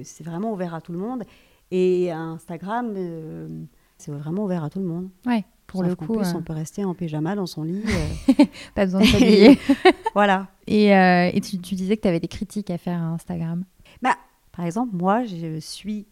c'est 0.04 0.24
vraiment 0.24 0.54
ouvert 0.54 0.74
à 0.74 0.82
tout 0.82 0.94
le 0.94 0.98
monde, 0.98 1.24
et 1.72 2.12
Instagram, 2.12 2.94
euh, 2.96 3.48
c'est 3.98 4.12
vraiment 4.12 4.44
ouvert 4.44 4.64
à 4.64 4.70
tout 4.70 4.80
le 4.80 4.86
monde. 4.86 5.10
Ouais, 5.26 5.46
pour 5.68 5.82
Sauf 5.82 5.90
le 5.90 5.96
coup, 5.96 6.14
plus, 6.14 6.28
euh, 6.28 6.38
on 6.38 6.42
peut 6.42 6.54
rester 6.54 6.84
en 6.84 6.94
pyjama 6.94 7.36
dans 7.36 7.46
son 7.46 7.64
lit. 7.64 7.84
euh, 7.88 8.46
pas 8.76 8.86
besoin 8.86 9.02
de 9.02 9.06
s'habiller. 9.06 9.58
voilà. 10.14 10.48
et 10.68 10.88
et 10.90 11.42
tu, 11.42 11.60
tu 11.60 11.76
disais 11.76 11.96
que 11.98 12.02
tu 12.02 12.08
avais 12.08 12.20
des 12.20 12.28
critiques 12.28 12.70
à 12.70 12.78
faire 12.78 13.00
à 13.02 13.06
Instagram. 13.06 13.64
Bah, 14.02 14.16
par 14.52 14.66
exemple, 14.66 14.96
moi, 14.96 15.24
je 15.24 15.60
suis 15.60 16.08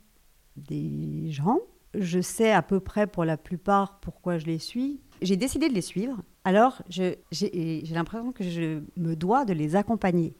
des 0.55 1.29
gens. 1.31 1.59
Je 1.93 2.21
sais 2.21 2.51
à 2.51 2.61
peu 2.61 2.79
près 2.79 3.07
pour 3.07 3.25
la 3.25 3.35
plupart 3.35 3.99
pourquoi 3.99 4.37
je 4.37 4.45
les 4.45 4.59
suis. 4.59 5.01
J'ai 5.21 5.35
décidé 5.35 5.67
de 5.67 5.73
les 5.73 5.81
suivre. 5.81 6.17
Alors, 6.45 6.81
j'ai 6.89 7.17
l'impression 7.91 8.31
que 8.31 8.43
je 8.43 8.81
me 8.95 9.15
dois 9.15 9.43
de 9.43 9.53
les 9.53 9.75
accompagner. 9.75 10.33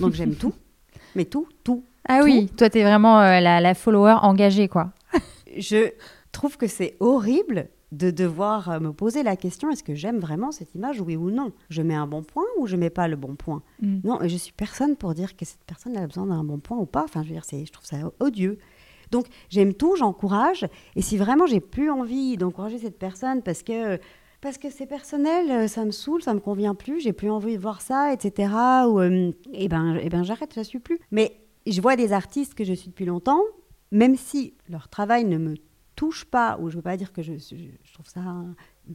Donc, 0.00 0.14
j'aime 0.14 0.34
tout. 0.34 0.52
Mais 1.14 1.24
tout, 1.24 1.46
tout. 1.62 1.84
Ah 2.08 2.18
Tout. 2.20 2.24
oui, 2.24 2.48
toi, 2.56 2.70
tu 2.70 2.78
es 2.78 2.82
vraiment 2.82 3.20
euh, 3.20 3.40
la, 3.40 3.60
la 3.60 3.74
follower 3.74 4.16
engagée, 4.22 4.68
quoi. 4.68 4.92
Je 5.56 5.90
trouve 6.32 6.56
que 6.56 6.66
c'est 6.66 6.96
horrible 7.00 7.68
de 7.92 8.10
devoir 8.10 8.70
euh, 8.70 8.80
me 8.80 8.92
poser 8.92 9.22
la 9.22 9.34
question 9.36 9.70
est-ce 9.70 9.82
que 9.82 9.94
j'aime 9.94 10.18
vraiment 10.18 10.50
cette 10.52 10.74
image, 10.74 11.00
oui 11.00 11.16
ou 11.16 11.30
non? 11.30 11.52
Je 11.70 11.80
mets 11.82 11.94
un 11.94 12.06
bon 12.06 12.22
point 12.22 12.44
ou 12.58 12.66
je 12.66 12.76
mets 12.76 12.90
pas 12.90 13.08
le 13.08 13.16
bon 13.16 13.34
point? 13.34 13.62
Mm. 13.80 14.00
Non, 14.04 14.20
et 14.22 14.28
je 14.28 14.36
suis 14.36 14.52
personne 14.52 14.94
pour 14.96 15.14
dire 15.14 15.36
que 15.36 15.44
cette 15.46 15.64
personne 15.66 15.96
a 15.96 16.06
besoin 16.06 16.26
d'un 16.26 16.44
bon 16.44 16.58
point 16.58 16.76
ou 16.76 16.84
pas. 16.86 17.04
Enfin, 17.04 17.22
je 17.22 17.28
veux 17.28 17.34
dire, 17.34 17.44
c'est- 17.46 17.64
je 17.64 17.72
trouve 17.72 17.86
ça 17.86 17.96
odieux. 18.20 18.58
Donc, 19.10 19.26
j'aime 19.48 19.72
tout, 19.72 19.96
j'encourage. 19.96 20.66
Et 20.96 21.00
si 21.02 21.16
vraiment 21.16 21.46
j'ai 21.46 21.60
plus 21.60 21.90
envie 21.90 22.36
d'encourager 22.36 22.78
cette 22.78 22.98
personne 22.98 23.42
parce 23.42 23.62
que 23.62 23.98
parce 24.40 24.56
que 24.58 24.70
c'est 24.70 24.86
personnel, 24.86 25.50
euh, 25.50 25.66
ça 25.66 25.84
me 25.84 25.90
saoule, 25.90 26.22
ça 26.22 26.32
me 26.32 26.38
convient 26.40 26.74
plus, 26.76 27.00
j'ai 27.00 27.12
plus 27.12 27.28
envie 27.30 27.56
de 27.56 27.60
voir 27.62 27.80
ça, 27.80 28.12
etc. 28.12 28.52
Ou 28.86 29.00
euh, 29.00 29.32
eh 29.52 29.66
ben, 29.66 29.98
eh 30.00 30.08
ben 30.10 30.22
j'arrête, 30.22 30.52
je 30.54 30.60
suis 30.62 30.78
plus. 30.78 31.00
Mais 31.10 31.40
je 31.72 31.80
vois 31.80 31.96
des 31.96 32.12
artistes 32.12 32.54
que 32.54 32.64
je 32.64 32.72
suis 32.72 32.88
depuis 32.88 33.04
longtemps, 33.06 33.40
même 33.90 34.16
si 34.16 34.54
leur 34.68 34.88
travail 34.88 35.24
ne 35.24 35.38
me 35.38 35.54
touche 35.96 36.24
pas, 36.24 36.58
ou 36.60 36.70
je 36.70 36.76
veux 36.76 36.82
pas 36.82 36.96
dire 36.96 37.12
que 37.12 37.22
je, 37.22 37.34
je- 37.34 37.56
je 37.82 37.92
trouve 37.94 38.06
ça, 38.08 38.22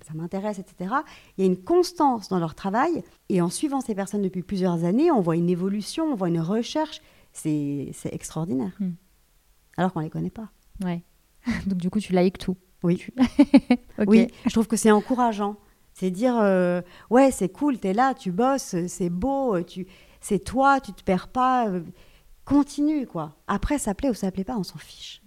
ça 0.08 0.14
m'intéresse, 0.14 0.60
etc. 0.60 0.94
Il 1.38 1.44
y 1.44 1.48
a 1.48 1.52
une 1.52 1.62
constance 1.62 2.30
dans 2.30 2.40
leur 2.40 2.56
travail, 2.56 3.04
et 3.30 3.42
en 3.42 3.50
suivant 3.50 3.82
ces 3.82 3.94
personnes 3.96 4.22
depuis 4.22 4.42
plusieurs 4.44 4.86
années, 4.86 5.12
on 5.12 5.20
voit 5.22 5.36
une 5.36 5.50
évolution, 5.50 6.06
on 6.06 6.16
voit 6.16 6.30
une 6.30 6.40
recherche, 6.40 7.02
c'est 7.34 7.92
extraordinaire. 8.06 8.72
Hmm. 8.80 8.92
Alors 9.78 9.92
qu'on 9.92 10.00
les 10.02 10.10
connaît 10.10 10.30
pas. 10.30 10.50
Ouais. 10.84 11.04
Donc, 11.68 11.80
du 11.80 11.90
coup, 11.90 12.00
tu 12.00 12.14
likes 12.16 12.38
tout. 12.38 12.56
Oui. 12.84 13.06
Oui, 14.08 14.28
je 14.46 14.50
trouve 14.52 14.68
que 14.68 14.76
c'est 14.76 14.92
encourageant. 14.92 15.56
C'est 15.94 16.10
dire, 16.12 16.36
euh, 16.42 16.82
ouais, 17.10 17.32
c'est 17.32 17.50
cool, 17.50 17.78
t'es 17.78 17.94
là, 17.94 18.14
tu 18.14 18.32
bosses, 18.32 18.76
c'est 18.88 19.10
beau, 19.10 19.62
tu, 19.62 19.86
c'est 20.22 20.40
toi, 20.40 20.80
tu 20.82 20.92
te 20.94 21.04
perds 21.04 21.28
pas. 21.28 21.68
Continue, 22.46 23.06
quoi. 23.08 23.36
Après, 23.48 23.78
ça 23.78 23.94
plaît 23.94 24.10
ou 24.10 24.14
ça 24.14 24.32
plaît 24.32 24.44
pas, 24.44 24.58
on 24.58 24.64
s'en 24.64 24.78
fiche. 24.78 25.22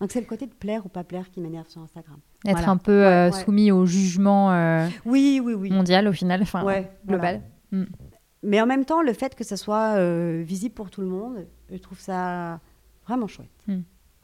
Donc, 0.00 0.10
c'est 0.12 0.20
le 0.20 0.26
côté 0.26 0.46
de 0.46 0.52
plaire 0.52 0.84
ou 0.84 0.88
pas 0.88 1.04
plaire 1.04 1.30
qui 1.30 1.40
m'énerve 1.40 1.68
sur 1.68 1.80
Instagram. 1.80 2.18
Être 2.44 2.56
Voilà. 2.58 2.70
un 2.72 2.76
peu 2.76 2.92
euh, 3.06 3.30
Ouais, 3.30 3.34
ouais. 3.36 3.44
soumis 3.44 3.70
au 3.72 3.86
jugement 3.86 4.52
euh, 4.52 4.88
Oui, 5.06 5.40
oui, 5.42 5.54
oui. 5.54 5.70
mondial, 5.70 6.08
au 6.08 6.12
final, 6.12 6.42
enfin, 6.42 6.64
Ouais, 6.64 6.90
global. 7.06 7.42
Mais 8.42 8.60
en 8.60 8.66
même 8.66 8.84
temps, 8.84 9.00
le 9.00 9.12
fait 9.14 9.34
que 9.34 9.44
ça 9.44 9.56
soit 9.56 9.96
euh, 9.96 10.42
visible 10.44 10.74
pour 10.74 10.90
tout 10.90 11.00
le 11.00 11.06
monde, 11.06 11.46
je 11.70 11.76
trouve 11.78 11.98
ça 11.98 12.60
vraiment 13.06 13.26
chouette. 13.26 13.48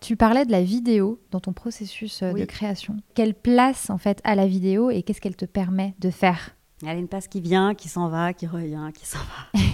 Tu 0.00 0.16
parlais 0.16 0.44
de 0.44 0.50
la 0.50 0.62
vidéo 0.62 1.20
dans 1.30 1.40
ton 1.40 1.52
processus 1.52 2.22
de 2.22 2.44
création. 2.44 2.96
Quelle 3.14 3.34
place, 3.34 3.88
en 3.90 3.98
fait, 3.98 4.20
à 4.24 4.34
la 4.34 4.46
vidéo 4.46 4.90
et 4.90 5.02
qu'est-ce 5.02 5.20
qu'elle 5.20 5.36
te 5.36 5.44
permet 5.46 5.94
de 5.98 6.10
faire? 6.10 6.56
Y 6.82 6.88
a 6.88 6.94
une 6.94 7.08
passe 7.08 7.28
qui 7.28 7.40
vient, 7.40 7.74
qui 7.74 7.88
s'en 7.88 8.08
va, 8.08 8.32
qui 8.32 8.46
revient, 8.46 8.90
qui 8.94 9.06
s'en 9.06 9.18
va. 9.18 9.60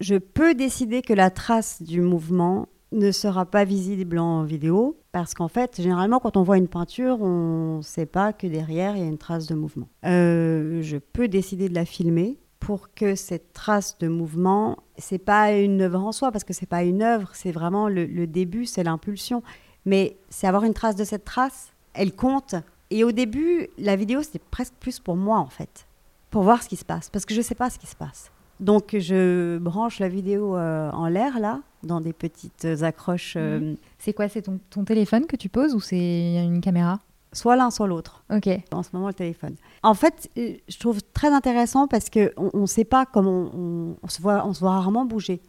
je 0.00 0.16
peux 0.16 0.54
décider 0.54 1.02
que 1.02 1.12
la 1.12 1.30
trace 1.30 1.82
du 1.82 2.00
mouvement 2.00 2.68
ne 2.92 3.12
sera 3.12 3.46
pas 3.46 3.64
visible 3.64 4.18
en 4.18 4.42
vidéo 4.42 4.98
parce 5.12 5.34
qu'en 5.34 5.48
fait, 5.48 5.80
généralement, 5.80 6.18
quand 6.18 6.36
on 6.36 6.42
voit 6.42 6.58
une 6.58 6.68
peinture, 6.68 7.20
on 7.20 7.78
ne 7.78 7.82
sait 7.82 8.06
pas 8.06 8.32
que 8.32 8.46
derrière, 8.46 8.96
il 8.96 9.02
y 9.02 9.06
a 9.06 9.08
une 9.08 9.18
trace 9.18 9.46
de 9.46 9.54
mouvement. 9.54 9.88
Euh, 10.04 10.82
je 10.82 10.96
peux 10.96 11.28
décider 11.28 11.68
de 11.68 11.74
la 11.74 11.84
filmer 11.84 12.38
pour 12.58 12.92
que 12.94 13.14
cette 13.14 13.52
trace 13.52 13.96
de 13.98 14.08
mouvement, 14.08 14.78
c'est 14.98 15.18
pas 15.18 15.52
une 15.52 15.82
œuvre 15.82 16.04
en 16.04 16.12
soi 16.12 16.32
parce 16.32 16.44
que 16.44 16.52
c'est 16.52 16.66
pas 16.66 16.82
une 16.82 17.02
œuvre, 17.02 17.30
c'est 17.34 17.52
vraiment 17.52 17.88
le, 17.88 18.06
le 18.06 18.26
début, 18.26 18.66
c'est 18.66 18.82
l'impulsion. 18.82 19.42
Mais 19.86 20.16
c'est 20.28 20.46
avoir 20.46 20.64
une 20.64 20.74
trace 20.74 20.96
de 20.96 21.04
cette 21.04 21.24
trace, 21.24 21.72
elle 21.94 22.14
compte. 22.14 22.54
Et 22.90 23.04
au 23.04 23.12
début, 23.12 23.68
la 23.78 23.96
vidéo, 23.96 24.22
c'était 24.22 24.40
presque 24.50 24.74
plus 24.80 24.98
pour 24.98 25.16
moi 25.16 25.38
en 25.38 25.48
fait 25.48 25.86
pour 26.30 26.42
voir 26.42 26.62
ce 26.62 26.68
qui 26.68 26.76
se 26.76 26.84
passe, 26.84 27.10
parce 27.10 27.24
que 27.24 27.34
je 27.34 27.40
ne 27.40 27.44
sais 27.44 27.54
pas 27.54 27.70
ce 27.70 27.78
qui 27.78 27.86
se 27.86 27.96
passe. 27.96 28.30
Donc 28.60 28.94
je 28.98 29.58
branche 29.58 29.98
la 29.98 30.08
vidéo 30.08 30.56
euh, 30.56 30.90
en 30.92 31.08
l'air, 31.08 31.40
là, 31.40 31.60
dans 31.82 32.00
des 32.00 32.12
petites 32.12 32.66
accroches. 32.82 33.34
euh, 33.36 33.74
C'est 33.98 34.12
quoi 34.12 34.28
C'est 34.28 34.42
ton, 34.42 34.60
ton 34.70 34.84
téléphone 34.84 35.26
que 35.26 35.36
tu 35.36 35.48
poses 35.48 35.74
ou 35.74 35.80
c'est 35.80 36.44
une 36.44 36.60
caméra? 36.60 37.00
Soit 37.32 37.56
l'un, 37.56 37.70
soit 37.70 37.86
l'autre. 37.86 38.24
Ok. 38.30 38.48
En 38.72 38.82
ce 38.82 38.90
moment, 38.92 39.06
le 39.08 39.14
téléphone. 39.14 39.54
En 39.82 39.94
fait, 39.94 40.28
euh, 40.36 40.54
je 40.68 40.78
trouve 40.78 41.00
très 41.14 41.28
intéressant 41.32 41.86
parce 41.86 42.10
que 42.10 42.32
on 42.36 42.60
ne 42.62 42.66
sait 42.66 42.84
pas 42.84 43.06
comment 43.06 43.50
on, 43.54 43.96
on 44.02 44.08
se 44.08 44.20
voit, 44.20 44.44
on 44.46 44.52
se 44.52 44.60
voit 44.60 44.72
rarement 44.72 45.04
bouger. 45.04 45.40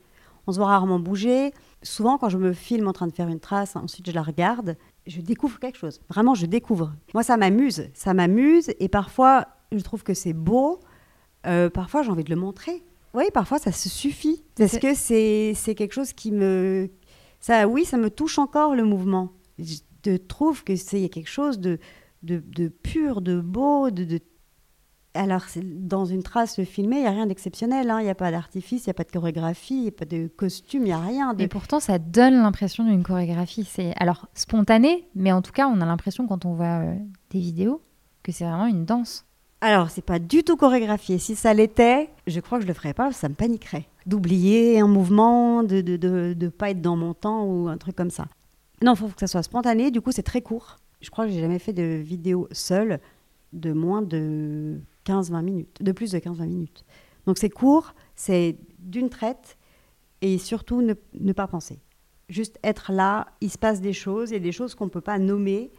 On 0.48 0.52
se 0.52 0.58
voit 0.58 0.68
rarement 0.68 1.00
bouger. 1.00 1.54
Souvent, 1.84 2.18
quand 2.18 2.30
je 2.30 2.38
me 2.38 2.54
filme 2.54 2.88
en 2.88 2.94
train 2.94 3.08
de 3.08 3.14
faire 3.14 3.28
une 3.28 3.40
trace, 3.40 3.76
ensuite 3.76 4.08
je 4.08 4.14
la 4.14 4.22
regarde, 4.22 4.78
je 5.08 5.20
découvre 5.22 5.60
quelque 5.60 5.78
chose. 5.78 6.00
Vraiment, 6.10 6.36
je 6.36 6.46
découvre. 6.46 6.94
Moi, 7.14 7.24
ça 7.24 7.36
m'amuse. 7.36 7.90
Ça 7.94 8.14
m'amuse 8.14 8.72
et 8.80 8.88
parfois, 8.88 9.48
je 9.72 9.80
trouve 9.80 10.04
que 10.04 10.14
c'est 10.14 10.34
beau. 10.34 10.80
Euh, 11.48 11.70
parfois, 11.70 12.04
j'ai 12.04 12.12
envie 12.12 12.24
de 12.24 12.30
le 12.30 12.40
montrer. 12.40 12.84
Oui, 13.14 13.26
parfois, 13.34 13.60
ça 13.60 13.72
se 13.72 13.90
suffit. 13.90 14.44
Parce 14.58 14.78
que 14.80 14.94
c'est 14.94 15.76
quelque 15.76 15.94
chose 15.94 16.14
qui 16.14 16.32
me... 16.32 16.90
Ça, 17.40 17.68
oui, 17.68 17.86
ça 17.86 17.98
me 17.98 18.10
touche 18.10 18.38
encore, 18.40 18.76
le 18.76 18.84
mouvement. 18.84 19.32
Je 19.60 20.16
trouve 20.18 20.64
que 20.64 20.76
c'est 20.76 20.98
il 21.00 21.04
y 21.04 21.06
a 21.06 21.10
quelque 21.10 21.30
chose 21.30 21.60
de, 21.60 21.80
de, 22.24 22.42
de 22.46 22.68
pur, 22.68 23.22
de 23.22 23.40
beau, 23.42 23.90
de... 23.90 24.04
de- 24.06 24.20
Alors, 25.14 25.44
dans 25.62 26.06
une 26.06 26.24
trace 26.24 26.62
filmée, 26.64 26.98
il 26.98 27.02
n'y 27.02 27.08
a 27.08 27.12
rien 27.12 27.26
d'exceptionnel. 27.26 27.90
hein. 27.90 28.00
Il 28.00 28.04
n'y 28.06 28.10
a 28.10 28.16
pas 28.16 28.32
d'artifice, 28.32 28.86
il 28.86 28.90
n'y 28.90 28.92
a 28.92 28.94
pas 28.94 29.04
de 29.04 29.12
chorégraphie, 29.12 29.76
il 29.76 29.82
n'y 29.82 29.88
a 29.90 29.92
pas 29.92 30.06
de 30.06 30.28
costume, 30.28 30.84
il 30.84 30.86
n'y 30.86 30.92
a 30.94 31.00
rien. 31.00 31.34
De... 31.34 31.44
Et 31.44 31.48
pourtant, 31.48 31.80
ça 31.80 32.00
donne 32.00 32.36
l'impression 32.36 32.84
d'une 32.86 33.04
chorégraphie. 33.04 33.66
C'est 33.66 33.94
alors 33.98 34.28
spontané, 34.36 35.08
mais 35.16 35.32
en 35.32 35.42
tout 35.42 35.52
cas, 35.52 35.68
on 35.68 35.82
a 35.82 35.86
l'impression 35.86 36.28
quand 36.28 36.46
on 36.46 36.54
voit 36.54 36.82
euh, 36.86 36.96
des 37.32 37.40
vidéos 37.40 37.82
que 38.24 38.32
c'est 38.32 38.46
vraiment 38.46 38.68
une 38.68 38.86
danse. 38.86 39.26
Alors, 39.64 39.92
c'est 39.92 40.02
pas 40.04 40.18
du 40.18 40.44
tout 40.44 40.58
chorégraphié. 40.58 41.20
Si 41.20 41.36
ça 41.36 41.54
l'était, 41.54 42.10
je 42.26 42.40
crois 42.40 42.58
que 42.58 42.64
je 42.64 42.68
le 42.68 42.74
ferais 42.74 42.96
pas, 42.96 43.12
ça 43.12 43.30
me 43.30 43.36
paniquerait. 43.36 43.88
D'oublier 44.08 44.80
un 44.80 44.88
mouvement, 44.88 45.62
de 45.62 45.82
de, 45.82 45.98
de, 45.98 46.34
de 46.34 46.48
pas 46.50 46.72
être 46.72 46.82
dans 46.82 46.96
mon 46.96 47.14
temps 47.14 47.46
ou 47.46 47.68
un 47.68 47.78
truc 47.78 47.96
comme 47.96 48.10
ça. 48.10 48.26
Non, 48.84 48.94
il 48.94 48.98
faut 48.98 49.08
que 49.08 49.20
ça 49.20 49.28
soit 49.28 49.44
spontané. 49.44 49.92
Du 49.92 50.02
coup, 50.02 50.12
c'est 50.12 50.24
très 50.24 50.42
court. 50.42 50.78
Je 51.00 51.12
crois 51.12 51.26
que 51.26 51.32
j'ai 51.32 51.40
jamais 51.40 51.60
fait 51.60 51.74
de 51.74 51.84
vidéo 51.84 52.48
seule 52.52 53.00
de 53.54 53.72
moins 53.72 54.02
de 54.02 54.80
15-20 55.06 55.44
minutes, 55.44 55.78
de 55.82 55.92
plus 55.92 56.12
de 56.12 56.18
15-20 56.18 56.48
minutes. 56.48 56.84
Donc, 57.28 57.38
c'est 57.38 57.50
court, 57.50 57.94
c'est 58.16 58.58
d'une 58.80 59.10
traite 59.10 59.58
et 60.22 60.40
surtout 60.40 60.82
ne, 60.82 60.96
ne 61.14 61.34
pas 61.34 61.48
penser. 61.48 61.80
Juste 62.30 62.58
être 62.64 62.92
là, 62.92 63.28
il 63.42 63.52
se 63.52 63.60
passe 63.60 63.82
des 63.82 63.94
choses, 63.94 64.32
il 64.32 64.34
y 64.34 64.38
a 64.38 64.40
des 64.40 64.52
choses 64.52 64.74
qu'on 64.74 64.86
ne 64.86 64.90
peut 64.90 65.02
pas 65.02 65.20
nommer. 65.20 65.72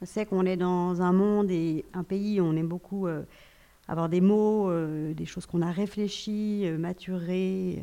Je 0.00 0.06
sais 0.06 0.26
qu'on 0.26 0.46
est 0.46 0.56
dans 0.56 1.02
un 1.02 1.12
monde 1.12 1.50
et 1.50 1.84
un 1.92 2.04
pays 2.04 2.40
où 2.40 2.44
on 2.44 2.56
aime 2.56 2.68
beaucoup 2.68 3.06
euh, 3.06 3.22
avoir 3.88 4.08
des 4.08 4.20
mots, 4.20 4.70
euh, 4.70 5.12
des 5.14 5.26
choses 5.26 5.46
qu'on 5.46 5.62
a 5.62 5.70
réfléchies, 5.72 6.62
euh, 6.66 6.78
maturées. 6.78 7.82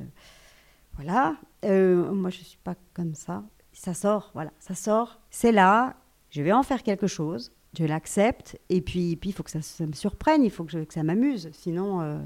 voilà. 0.96 1.36
Moi, 1.64 2.30
je 2.30 2.40
ne 2.40 2.44
suis 2.46 2.60
pas 2.64 2.76
comme 2.94 3.16
ça. 3.16 3.44
Ça 3.74 3.94
sort, 3.94 4.32
voilà, 4.34 4.52
ça 4.60 4.76
sort. 4.76 5.20
C'est 5.30 5.52
là, 5.52 5.96
je 6.30 6.42
vais 6.42 6.54
en 6.54 6.64
faire 6.64 6.84
quelque 6.84 7.08
chose, 7.08 7.52
je 7.78 7.84
l'accepte, 7.84 8.58
et 8.70 8.80
puis 8.82 9.18
puis 9.18 9.32
il 9.32 9.34
faut 9.34 9.44
que 9.44 9.52
ça, 9.52 9.62
ça 9.62 9.86
me 9.86 9.92
surprenne, 9.94 10.44
il 10.46 10.52
faut 10.52 10.64
que, 10.64 10.72
je- 10.72 10.80
que 10.86 10.94
ça 10.94 11.04
m'amuse. 11.04 11.50
Sinon, 11.52 12.22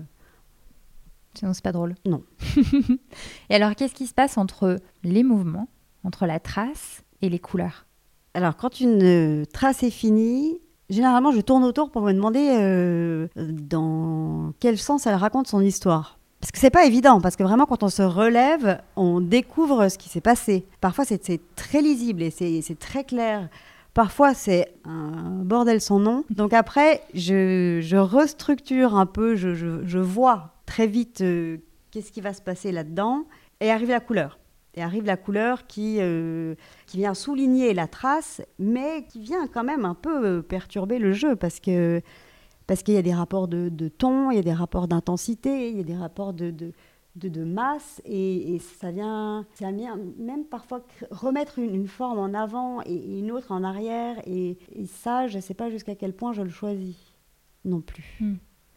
Sinon, 1.36 1.54
c'est 1.54 1.63
pas 1.63 1.71
drôle. 1.71 1.95
Non. 2.06 2.23
et 3.49 3.56
alors, 3.56 3.75
qu'est-ce 3.75 3.93
qui 3.95 4.08
se 4.08 4.13
passe 4.13 4.38
entre 4.38 4.78
les 5.04 5.23
mouvements, 5.23 5.69
entre 6.04 6.25
la 6.25 6.39
trace 6.39 7.04
et 7.21 7.30
les 7.30 7.39
couleurs? 7.39 7.86
Alors, 8.33 8.55
quand 8.55 8.79
une 8.79 9.03
euh, 9.03 9.45
trace 9.51 9.83
est 9.83 9.89
finie, 9.89 10.59
généralement, 10.89 11.31
je 11.31 11.41
tourne 11.41 11.63
autour 11.63 11.91
pour 11.91 12.03
me 12.03 12.13
demander 12.13 12.47
euh, 12.59 13.27
dans 13.35 14.53
quel 14.59 14.77
sens 14.77 15.07
elle 15.07 15.15
raconte 15.15 15.47
son 15.47 15.61
histoire. 15.61 16.19
Parce 16.39 16.51
que 16.51 16.59
c'est 16.59 16.69
pas 16.69 16.85
évident, 16.85 17.19
parce 17.19 17.35
que 17.35 17.43
vraiment, 17.43 17.65
quand 17.65 17.83
on 17.83 17.89
se 17.89 18.01
relève, 18.01 18.81
on 18.95 19.19
découvre 19.19 19.89
ce 19.89 19.97
qui 19.97 20.07
s'est 20.07 20.21
passé. 20.21 20.65
Parfois, 20.79 21.03
c'est 21.03 21.41
très 21.55 21.81
lisible 21.81 22.23
et 22.23 22.31
c'est 22.31 22.79
très 22.79 23.03
clair. 23.03 23.49
Parfois, 23.93 24.33
c'est 24.33 24.73
un 24.85 25.43
bordel 25.43 25.81
sans 25.81 25.99
nom. 25.99 26.23
Donc 26.29 26.53
après, 26.53 27.01
je, 27.13 27.97
restructure 27.97 28.95
un 28.95 29.05
peu, 29.05 29.35
je 29.35 29.99
vois 29.99 30.53
très 30.65 30.87
vite 30.87 31.21
euh, 31.21 31.57
qu'est-ce 31.91 32.11
qui 32.11 32.21
va 32.21 32.33
se 32.33 32.41
passer 32.41 32.71
là-dedans, 32.71 33.25
et 33.59 33.71
arrive 33.71 33.89
la 33.89 33.99
couleur. 33.99 34.38
Et 34.75 34.82
arrive 34.82 35.05
la 35.05 35.17
couleur 35.17 35.67
qui, 35.67 35.97
euh, 35.99 36.55
qui 36.86 36.97
vient 36.97 37.13
souligner 37.13 37.73
la 37.73 37.88
trace, 37.88 38.41
mais 38.60 39.05
qui 39.08 39.19
vient 39.19 39.47
quand 39.47 39.63
même 39.63 39.84
un 39.84 39.95
peu 39.95 40.25
euh, 40.25 40.41
perturber 40.41 40.99
le 40.99 41.12
jeu, 41.12 41.36
parce 41.36 41.60
parce 42.67 42.84
qu'il 42.84 42.93
y 42.93 42.97
a 42.97 43.01
des 43.01 43.15
rapports 43.15 43.47
de, 43.47 43.69
de 43.69 43.88
ton, 43.88 44.29
il 44.29 44.36
y 44.36 44.39
a 44.39 44.43
des 44.43 44.53
rapports 44.53 44.88
d'intensité, 44.88 45.71
il 45.71 45.77
y 45.77 45.79
a 45.79 45.84
des 45.84 45.95
rapports 45.95 46.34
de, 46.34 46.51
de, 46.51 46.71
de, 47.15 47.43
masse, 47.43 47.99
et, 48.05 48.60
ça, 48.79 48.91
vient, 48.91 49.47
ça 49.55 49.71
vient 49.71 49.97
même 50.19 50.45
parfois 50.45 50.86
remettre 51.10 51.58
une, 51.58 51.73
une 51.73 51.88
forme 51.88 52.19
en 52.19 52.38
avant 52.38 52.84
et, 52.84 53.19
une 53.19 53.32
autre 53.32 53.51
en 53.51 53.63
arrière, 53.63 54.21
et, 54.27 54.60
et 54.71 54.86
ça, 54.86 55.27
je 55.27 55.38
ne 55.38 55.41
sais 55.41 55.55
pas 55.55 55.71
jusqu'à 55.71 55.95
quel 55.95 56.13
point 56.13 56.32
je 56.32 56.43
le 56.43 56.49
choisis 56.49 56.95
non 57.65 57.82
plus. 57.82 58.19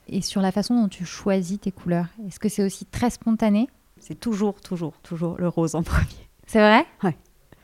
Et 0.09 0.21
sur 0.21 0.41
la 0.41 0.53
façon 0.53 0.75
dont 0.75 0.89
tu 0.89 1.05
choisis 1.05 1.61
tes 1.61 1.71
couleurs, 1.71 2.09
est-ce 2.27 2.41
que 2.41 2.49
c'est 2.49 2.65
aussi 2.65 2.87
très 2.87 3.11
spontané? 3.11 3.69
C'est 4.03 4.19
toujours, 4.19 4.61
toujours, 4.61 4.95
toujours 5.03 5.37
le 5.39 5.49
rose 5.49 5.75
en 5.75 5.83
premier. 5.85 6.07
C'est 6.47 6.59
vrai? 6.61 6.85
Ouais. 7.03 7.17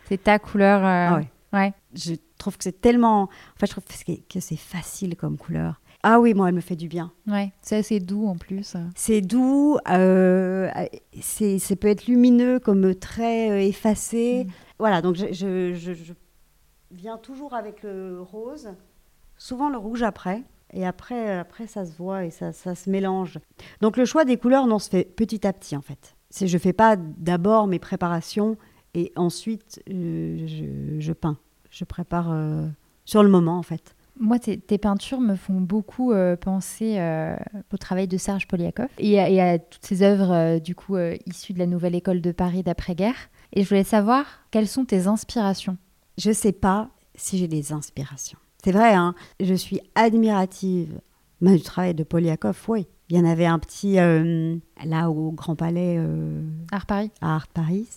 C'est 0.07 0.22
ta 0.22 0.38
couleur. 0.38 0.79
euh, 0.85 1.09
Ah 1.11 1.16
ouais. 1.16 1.29
ouais. 1.53 1.72
Je 1.94 2.14
trouve 2.38 2.57
que 2.57 2.64
c'est 2.64 2.81
tellement... 2.81 3.22
En 3.24 3.29
fait, 3.59 3.66
je 3.66 3.72
trouve 3.72 3.85
que 3.85 4.40
c'est- 4.40 4.57
facile 4.57 5.16
comme 5.16 5.37
couleur. 5.37 5.81
Ah 6.05 6.20
oui, 6.20 6.33
moi, 6.33 6.48
elle 6.48 6.55
me 6.55 6.61
fait 6.61 6.77
du 6.77 6.87
bien. 6.87 7.12
Ouais, 7.27 7.51
c'est 7.61 7.77
assez 7.77 7.98
doux 7.98 8.27
en 8.29 8.37
plus. 8.37 8.77
C'est 8.94 9.20
doux, 9.20 9.79
euh, 9.90 10.70
c'est, 11.20 11.59
ça 11.59 11.74
peut 11.74 11.88
être 11.88 12.07
lumineux 12.07 12.61
comme 12.61 12.94
très 12.94 13.51
euh, 13.51 13.59
effacé. 13.61 14.44
Mm. 14.44 14.51
Voilà, 14.79 15.03
donc 15.03 15.16
je, 15.16 15.33
je- 15.33 15.74
je- 15.74 15.92
je 15.94 16.12
viens 16.92 17.18
toujours 17.18 17.53
avec 17.53 17.83
le 17.83 18.20
rose, 18.22 18.68
souvent 19.37 19.68
le 19.70 19.77
rouge 19.77 20.03
après. 20.05 20.44
Et 20.72 20.87
après, 20.87 21.37
après 21.38 21.66
ça 21.66 21.85
se 21.85 21.96
voit 21.96 22.24
et 22.24 22.31
ça, 22.31 22.53
ça 22.53 22.74
se 22.77 22.88
mélange. 22.90 23.38
Donc 23.81 23.96
le 23.96 24.05
choix 24.05 24.24
des 24.24 24.37
couleurs, 24.37 24.66
non, 24.68 24.79
se 24.79 24.88
fait 24.90 25.05
petit 25.05 25.46
à 25.46 25.53
petit 25.53 25.77
en 25.77 25.83
fait. 25.83 26.14
C'est, 26.31 26.47
je 26.47 26.57
ne 26.57 26.61
fais 26.61 26.73
pas 26.73 26.97
d'abord 26.97 27.67
mes 27.67 27.79
préparations 27.79 28.57
et 28.95 29.12
ensuite 29.17 29.83
euh, 29.91 30.47
je, 30.47 31.01
je 31.01 31.12
peins. 31.12 31.38
Je 31.71 31.85
prépare 31.85 32.31
euh, 32.31 32.67
sur 33.05 33.23
le 33.23 33.29
moment 33.29 33.59
en 33.59 33.62
fait. 33.62 33.95
Moi, 34.21 34.38
tes, 34.41 34.59
tes 34.59 34.79
peintures 34.79 35.21
me 35.21 35.37
font 35.37 35.61
beaucoup 35.61 36.11
euh, 36.12 36.35
penser 36.35 36.99
au 37.73 37.77
travail 37.77 38.09
de 38.09 38.17
Serge 38.17 38.49
Poliakov 38.49 38.88
et, 38.99 39.21
à- 39.21 39.31
et 39.31 39.41
à 39.41 39.59
toutes 39.61 39.85
ces 39.87 40.03
œuvres 40.03 40.59
du 40.59 40.75
coup 40.75 40.97
issues 41.27 41.53
de 41.53 41.59
la 41.61 41.67
nouvelle 41.67 41.95
école 41.95 42.21
de 42.21 42.33
Paris 42.33 42.62
d'après-guerre. 42.64 43.14
Et 43.53 43.62
je 43.62 43.69
voulais 43.69 43.85
savoir 43.85 44.25
quelles 44.51 44.67
sont 44.69 44.85
tes 44.85 45.07
inspirations? 45.07 45.77
je 46.19 46.33
sais 46.33 46.51
pas 46.53 46.91
si 47.14 47.38
j'ai 47.38 47.47
des 47.47 47.73
inspirations. 47.73 48.38
C'est 48.64 48.73
vrai, 48.73 48.93
hein, 48.93 49.14
je 49.38 49.55
suis 49.55 49.81
admirative 49.95 51.01
ben, 51.41 51.55
du 51.55 51.62
travail 51.62 51.95
de 51.95 52.03
Poliakov, 52.03 52.61
oui. 52.67 52.88
Il 53.11 53.16
y 53.16 53.21
en 53.21 53.25
avait 53.25 53.47
un 53.47 53.59
petit 53.59 53.99
euh, 53.99 54.57
là 54.85 55.11
au 55.11 55.33
Grand 55.33 55.57
Palais 55.57 55.97
euh, 55.99 56.42
Art 56.73 56.87
Paris 56.87 57.11
à 57.21 57.35
Art 57.37 57.49
Paris. 57.49 57.88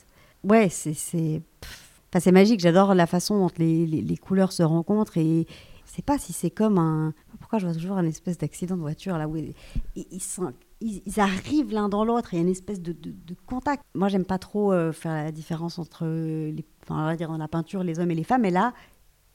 Ouais, 0.43 0.69
c'est 0.69 0.93
c'est 0.93 1.41
pff, 1.60 2.02
enfin, 2.10 2.19
c'est 2.21 2.32
magique. 2.32 2.62
J'adore 2.62 2.95
la 2.95 3.06
façon 3.08 3.38
dont 3.39 3.52
les, 3.58 3.86
les- 3.86 4.02
les 4.02 4.17
couleurs 4.17 4.52
se 4.54 4.63
rencontrent 4.63 5.17
et 5.17 5.45
je 5.86 5.91
sais 5.95 6.02
pas 6.02 6.17
si 6.17 6.32
c'est 6.34 6.50
comme 6.50 6.78
un. 6.78 7.13
Pourquoi 7.39 7.60
je 7.60 7.65
vois 7.65 7.76
toujours 7.76 7.97
un 7.97 8.06
espèce 8.06 8.38
d'accident 8.38 8.78
de 8.78 8.82
voiture 8.82 9.17
là 9.17 9.28
où 9.28 9.36
ils, 9.36 9.54
ils- 9.95 10.08
ils 10.12 10.21
sont- 10.21 10.54
ils- 10.80 11.02
ils 11.06 11.19
arrivent 11.19 11.74
l'un 11.74 11.89
dans 11.89 12.06
l'autre 12.06 12.34
il 12.34 12.38
y 12.38 12.39
a 12.39 12.43
une 12.43 12.50
espèce 12.50 12.80
de, 12.82 12.93
de- 12.93 13.12
de 13.12 13.36
contact. 13.45 13.84
Moi, 13.93 14.08
j'aime 14.08 14.26
pas 14.26 14.39
trop 14.39 14.71
euh, 14.71 14.93
faire 14.93 15.12
la 15.13 15.32
différence 15.34 15.78
entre 15.78 16.06
les, 16.06 16.65
enfin, 16.84 17.02
on 17.02 17.06
va 17.06 17.15
dire 17.17 17.28
dans 17.28 17.38
la 17.38 17.50
peinture 17.50 17.84
les 17.84 18.00
hommes 18.00 18.12
et 18.12 18.15
les 18.15 18.24
femmes, 18.24 18.43
mais 18.43 18.52
là, 18.52 18.74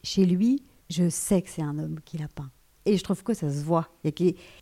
chez 0.03 0.25
lui, 0.25 0.63
je 0.89 1.11
sais 1.11 1.43
que 1.43 1.51
c'est 1.51 1.63
un 1.63 1.79
homme 1.79 2.01
qui 2.05 2.17
l'a 2.17 2.29
peint. 2.29 2.51
Et 2.87 2.97
je 2.97 3.05
trouve 3.05 3.23
que 3.23 3.35
ça 3.35 3.51
se 3.51 3.63
voit. 3.63 3.89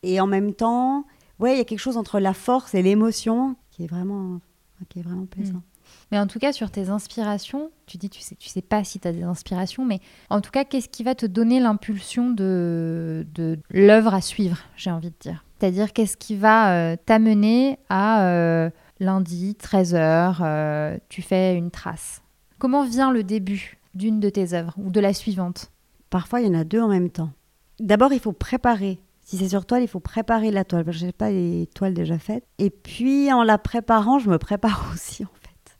Et 0.03 0.21
en 0.21 0.27
même 0.27 0.55
temps, 0.55 1.05
ouais, 1.39 1.55
il 1.55 1.59
y 1.59 1.61
a 1.61 1.65
quelque 1.65 1.79
chose 1.79 1.97
entre 1.97 2.19
la 2.19 2.35
force 2.35 2.75
et 2.75 2.83
l'émotion 2.83 3.57
qui 3.71 3.85
est 3.85 3.87
vraiment, 3.87 4.41
qui 4.89 5.01
est 5.01 5.03
vraiment 5.03 5.27
plaisant. 5.27 5.63
Mais 6.11 6.19
en 6.19 6.27
tout 6.27 6.39
cas, 6.39 6.53
sur 6.53 6.71
tes 6.71 6.89
inspirations, 6.89 7.71
tu 7.87 7.99
dis 7.99 8.09
tu 8.09 8.21
sais, 8.21 8.35
tu 8.37 8.49
sais 8.49 8.63
pas 8.63 8.85
si 8.85 8.99
tu 8.99 9.07
as 9.07 9.13
des 9.13 9.23
inspirations, 9.23 9.85
mais 9.85 10.01
en 10.31 10.41
tout 10.41 10.51
cas, 10.51 10.65
qu'est-ce 10.65 10.89
qui 10.89 11.03
va 11.03 11.15
te 11.15 11.27
donner 11.27 11.61
l'impulsion 11.61 12.31
de, 12.31 13.27
de 13.35 13.59
l'œuvre 13.71 14.15
à 14.15 14.21
suivre, 14.21 14.59
j'ai 14.77 14.91
envie 14.91 15.11
de 15.11 15.17
dire? 15.21 15.45
C'est-à-dire, 15.59 15.93
qu'est-ce 15.93 16.17
qui 16.17 16.37
va 16.37 16.75
euh, 16.75 16.97
t'amener 17.05 17.79
à 17.89 18.27
euh, 18.27 18.71
lundi, 19.01 19.57
13h, 19.61 20.99
tu 21.09 21.23
fais 21.23 21.57
une 21.57 21.71
trace? 21.71 22.23
Comment 22.59 22.85
vient 22.85 23.13
le 23.13 23.23
début 23.23 23.79
d'une 23.95 24.21
de 24.21 24.29
tes 24.31 24.55
œuvres 24.55 24.75
ou 24.79 24.91
de 24.91 25.01
la 25.01 25.13
suivante? 25.13 25.71
Parfois, 26.11 26.41
il 26.41 26.47
y 26.47 26.51
en 26.51 26.59
a 26.59 26.65
deux 26.65 26.81
en 26.81 26.89
même 26.89 27.11
temps. 27.11 27.31
D'abord, 27.81 28.13
il 28.13 28.21
faut 28.21 28.33
préparer. 28.33 29.01
Si 29.25 29.39
c'est 29.39 29.49
sur 29.49 29.65
toile, 29.65 29.83
il 29.83 29.89
faut 29.89 30.01
préparer 30.01 30.51
la 30.51 30.65
toile. 30.65 30.85
Je 30.91 31.07
n'ai 31.07 31.13
pas 31.13 31.31
les 31.31 31.69
toiles 31.75 31.95
déjà 31.95 32.19
faites. 32.19 32.45
Et 32.59 32.71
puis, 32.71 33.33
en 33.33 33.43
la 33.43 33.59
préparant, 33.59 34.19
je 34.19 34.29
me 34.29 34.39
prépare 34.39 34.91
aussi, 34.95 35.25
en 35.25 35.35
fait. 35.41 35.79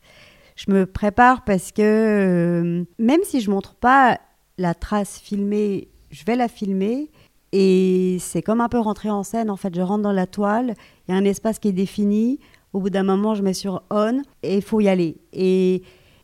Je 0.57 0.71
me 0.71 0.87
prépare 0.87 1.45
parce 1.45 1.73
que 1.73 1.83
euh, 1.83 2.85
même 2.99 3.21
si 3.25 3.41
je 3.41 3.51
montre 3.51 3.75
pas 3.75 4.21
la 4.57 4.75
trace 4.75 5.19
filmée, 5.19 5.89
je 6.11 6.25
vais 6.25 6.37
la 6.37 6.49
filmer. 6.49 7.11
Et 7.53 8.17
c'est 8.19 8.43
comme 8.43 8.61
un 8.61 8.69
peu 8.69 8.79
rentrer 8.79 9.11
en 9.11 9.23
scène. 9.23 9.51
En 9.51 9.57
fait, 9.57 9.75
je 9.75 9.81
rentre 9.81 10.03
dans 10.03 10.13
la 10.13 10.27
toile. 10.27 10.75
Il 11.07 11.13
y 11.13 11.15
a 11.15 11.19
un 11.19 11.25
espace 11.25 11.59
qui 11.59 11.69
est 11.69 11.73
défini. 11.73 12.41
Au 12.73 12.81
bout 12.81 12.91
d'un 12.91 13.05
moment, 13.05 13.35
je 13.35 13.43
mets 13.43 13.55
sur 13.55 13.83
on 13.91 14.23
et 14.43 14.57
il 14.57 14.63
faut 14.63 14.81
y 14.81 14.89
aller. 14.89 15.17
Et 15.33 15.83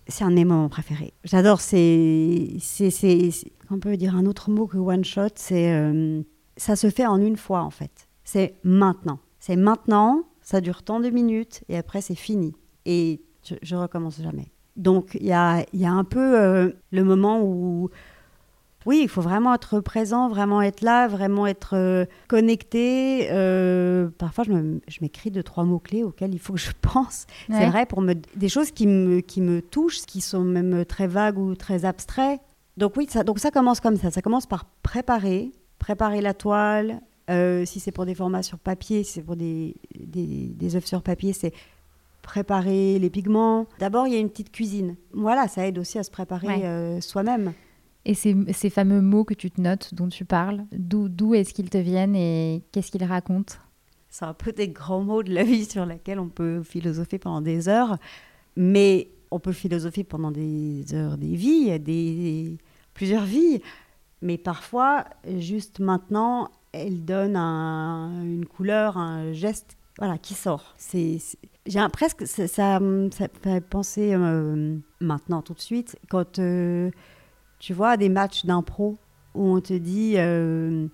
c'est 0.09 0.25
un 0.25 0.31
de 0.31 0.35
mes 0.35 0.45
moments 0.45 0.69
préférés. 0.69 1.13
J'adore, 1.23 1.61
c'est, 1.61 2.57
c'est, 2.59 3.31
on 3.71 3.79
peut 3.79 3.97
dire 3.97 4.17
un 4.17 4.27
autre 4.27 4.51
mot 4.51 4.67
que 4.67 4.77
one 4.77 5.05
shot, 5.05 5.29
c'est, 5.37 5.73
euh, 5.73 6.23
ça 6.57 6.77
se 6.77 6.91
fait 6.91 7.07
en 7.07 7.21
une 7.21 7.37
fois 7.37 7.63
en 7.63 7.71
fait. 7.71 8.09
C'est 8.25 8.55
maintenant. 8.65 9.19
C'est 9.39 9.57
maintenant, 9.57 10.25
ça 10.43 10.61
dure 10.61 10.83
tant 10.83 11.01
de 11.01 11.11
minutes 11.11 11.63
et 11.69 11.77
après 11.77 12.01
c'est 12.01 12.15
fini. 12.15 12.55
Et 12.85 13.23
je, 13.43 13.55
je 13.63 13.77
recommence 13.77 14.21
jamais. 14.21 14.53
Donc 14.77 15.17
il 15.21 15.27
y 15.27 15.33
a, 15.33 15.65
y 15.73 15.85
a 15.85 15.93
un 15.93 16.05
peu 16.05 16.39
euh, 16.41 16.71
le 16.91 17.05
moment 17.05 17.41
où 17.43 17.91
oui, 18.87 19.01
il 19.03 19.09
faut 19.09 19.21
vraiment 19.21 19.55
être 19.55 19.81
présent, 19.81 20.29
vraiment 20.29 20.63
être 20.63 20.81
là, 20.81 21.07
vraiment 21.07 21.47
être 21.47 21.77
euh, 21.77 22.07
connecté. 22.29 23.29
Euh, 23.31 24.09
parfois, 24.17 24.45
je 24.45 24.99
m'écris 25.03 25.31
deux, 25.31 25.43
trois 25.43 25.65
mots-clés 25.65 26.03
auxquels 26.03 26.33
il 26.33 26.39
faut 26.39 26.55
que 26.55 26.59
je 26.59 26.71
pense. 26.81 27.27
C'est 27.51 27.67
vrai, 27.67 27.85
pour 27.85 28.01
me, 28.01 28.15
des 28.15 28.49
choses 28.49 28.71
qui 28.71 28.87
me, 28.87 29.21
qui 29.21 29.43
me 29.43 29.61
touchent, 29.61 30.01
qui 30.07 30.21
sont 30.21 30.45
même 30.45 30.85
très 30.87 31.07
vagues 31.07 31.39
ou 31.39 31.55
très 31.55 31.85
abstraits. 31.85 32.41
Donc 32.77 32.97
oui, 32.97 33.07
ça, 33.09 33.25
donc 33.25 33.39
ça 33.39 33.51
commence 33.51 33.81
comme 33.81 33.97
ça. 33.97 34.11
Ça 34.11 34.23
commence 34.23 34.47
par 34.47 34.65
préparer, 34.83 35.53
préparer 35.79 36.21
la 36.21 36.35
toile. 36.35 37.01
Euh, 37.29 37.65
si 37.65 37.79
c'est 37.79 37.93
pour 37.93 38.07
des 38.07 38.15
formats 38.15 38.43
sur 38.43 38.59
papier, 38.59 39.05
si 39.05 39.13
c'est 39.13 39.23
pour 39.23 39.37
des, 39.37 39.77
des, 39.99 40.49
des 40.49 40.77
œuvres 40.77 40.87
sur 40.87 41.03
papier, 41.03 41.33
c'est 41.33 41.53
préparer 42.23 42.99
les 42.99 43.11
pigments. 43.11 43.67
D'abord, 43.79 44.07
il 44.07 44.15
y 44.15 44.17
a 44.17 44.21
une 44.21 44.31
petite 44.31 44.53
cuisine. 44.53 44.97
Voilà, 45.13 45.49
ça 45.49 45.67
aide 45.67 45.79
aussi 45.79 45.99
à 45.99 46.03
se 46.03 46.11
préparer 46.11 47.01
soi-même. 47.01 47.53
Et 48.05 48.15
ces, 48.15 48.35
ces, 48.53 48.71
fameux 48.71 49.03
mots 49.03 49.25
que 49.25 49.35
tu 49.35 49.51
te 49.51 49.61
notes, 49.61 49.95
dont 49.95 50.09
tu 50.09 50.25
parles, 50.25 50.65
d'où 50.73 51.35
est-ce 51.35 51.53
qu'ils 51.53 51.69
te 51.69 51.77
viennent 51.77 52.17
et 52.17 52.63
qu'est-ce 52.73 52.91
qu'ils 52.91 53.05
racontent? 53.05 53.55
C'est 54.09 54.25
un 54.25 54.35
peu 54.35 54.53
des 54.53 54.69
grands 54.69 55.03
mots 55.03 55.23
de 55.23 55.33
la 55.33 55.45
vie 55.45 55.67
sur 55.67 55.85
lesquels 55.85 56.19
on 56.19 56.29
peut 56.29 56.63
philosopher 56.63 57.19
pendant 57.19 57.43
des 57.43 57.69
heures, 57.69 57.99
mais 58.57 59.11
on 59.31 59.38
peut 59.38 59.53
philosopher 59.53 60.05
pendant 60.05 60.31
des 60.31 60.85
heures, 60.95 61.16
des 61.16 61.35
vies, 61.35 61.79
des, 61.79 62.59
plusieurs 62.95 63.25
vies. 63.25 63.61
Mais 64.23 64.38
parfois, 64.38 65.05
juste 65.38 65.81
maintenant, 65.81 66.51
elle 66.73 67.05
donne 67.05 67.37
un, 67.37 68.23
une 68.23 68.47
couleur, 68.47 68.99
un 68.99 69.33
geste 69.33 69.77
voilà, 69.99 70.19
qui 70.19 70.35
sort. 70.35 70.75
C'est, 70.77 71.19
j'ai 71.66 71.81
presque 71.93 72.27
ça, 72.27 72.47
ça, 72.49 72.81
fait 73.43 73.61
penser 73.61 74.14
euh, 74.14 74.77
maintenant 75.01 75.43
tout 75.43 75.55
de 75.55 75.61
suite 75.61 75.99
quand 76.09 76.38
euh, 76.38 76.90
tu 77.61 77.75
vois, 77.75 77.97
des 77.97 78.09
matchs 78.09 78.45
d'impro 78.47 78.97
où 79.35 79.45
on 79.45 79.61
te 79.61 79.75
dit, 79.75 80.14
euh, 80.16 80.88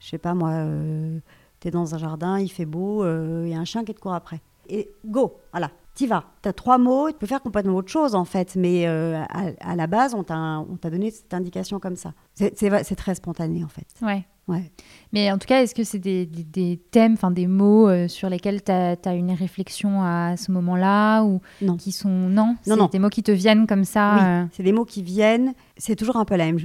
je 0.00 0.08
sais 0.08 0.18
pas 0.18 0.34
moi, 0.34 0.50
euh, 0.50 1.18
tu 1.60 1.68
es 1.68 1.70
dans 1.70 1.94
un 1.94 1.98
jardin, 1.98 2.38
il 2.38 2.50
fait 2.50 2.66
beau, 2.66 3.04
il 3.04 3.08
euh, 3.08 3.48
y 3.48 3.54
a 3.54 3.58
un 3.58 3.64
chien 3.64 3.84
qui 3.84 3.94
te 3.94 4.00
court 4.00 4.12
après. 4.12 4.42
Et 4.68 4.90
go, 5.06 5.38
voilà, 5.52 5.70
t'y 5.98 6.06
vas. 6.06 6.24
Tu 6.42 6.48
as 6.48 6.52
trois 6.52 6.78
mots, 6.78 7.10
tu 7.10 7.16
peux 7.18 7.26
faire 7.26 7.42
complètement 7.42 7.74
autre 7.74 7.90
chose 7.90 8.14
en 8.14 8.24
fait, 8.24 8.54
mais 8.54 8.86
à, 8.86 9.26
à, 9.60 9.76
la 9.76 9.86
base, 9.88 10.14
on 10.14 10.22
t'a 10.22 10.90
donné 10.90 11.10
cette 11.10 11.34
indication 11.34 11.80
comme 11.80 11.96
ça. 11.96 12.14
C'est 12.34 12.96
très 12.96 13.16
spontané 13.16 13.64
en 13.64 13.68
fait. 13.68 13.86
Ouais. 14.00 14.24
Ouais. 14.48 14.72
Mais 15.12 15.30
en 15.30 15.36
tout 15.36 15.46
cas, 15.46 15.62
est-ce 15.62 15.74
que 15.74 15.84
c'est 15.84 15.98
des, 15.98 16.24
des, 16.24 16.78
thèmes, 16.90 17.12
enfin 17.12 17.30
des 17.30 17.46
mots 17.46 17.86
euh, 17.86 18.08
sur 18.08 18.30
lesquels 18.30 18.62
tu 18.62 18.72
as, 18.72 19.14
une 19.14 19.32
réflexion 19.32 20.02
à 20.02 20.38
ce 20.38 20.50
moment-là 20.52 21.22
ou 21.22 21.42
non. 21.60 21.76
qui 21.76 21.92
sont 21.92 22.08
non, 22.08 22.56
non 22.66 22.86
c'est 22.86 22.92
des 22.92 22.98
mots 22.98 23.10
qui 23.10 23.22
te 23.22 23.30
viennent 23.30 23.66
comme 23.66 23.84
ça. 23.84 24.14
Oui, 24.14 24.22
euh 24.24 24.44
c'est 24.52 24.62
des 24.62 24.72
mots 24.72 24.86
qui 24.86 25.02
viennent. 25.02 25.52
C'est 25.76 25.96
toujours 25.96 26.16
un 26.16 26.24
peu 26.24 26.36
la 26.36 26.46
même, 26.46 26.58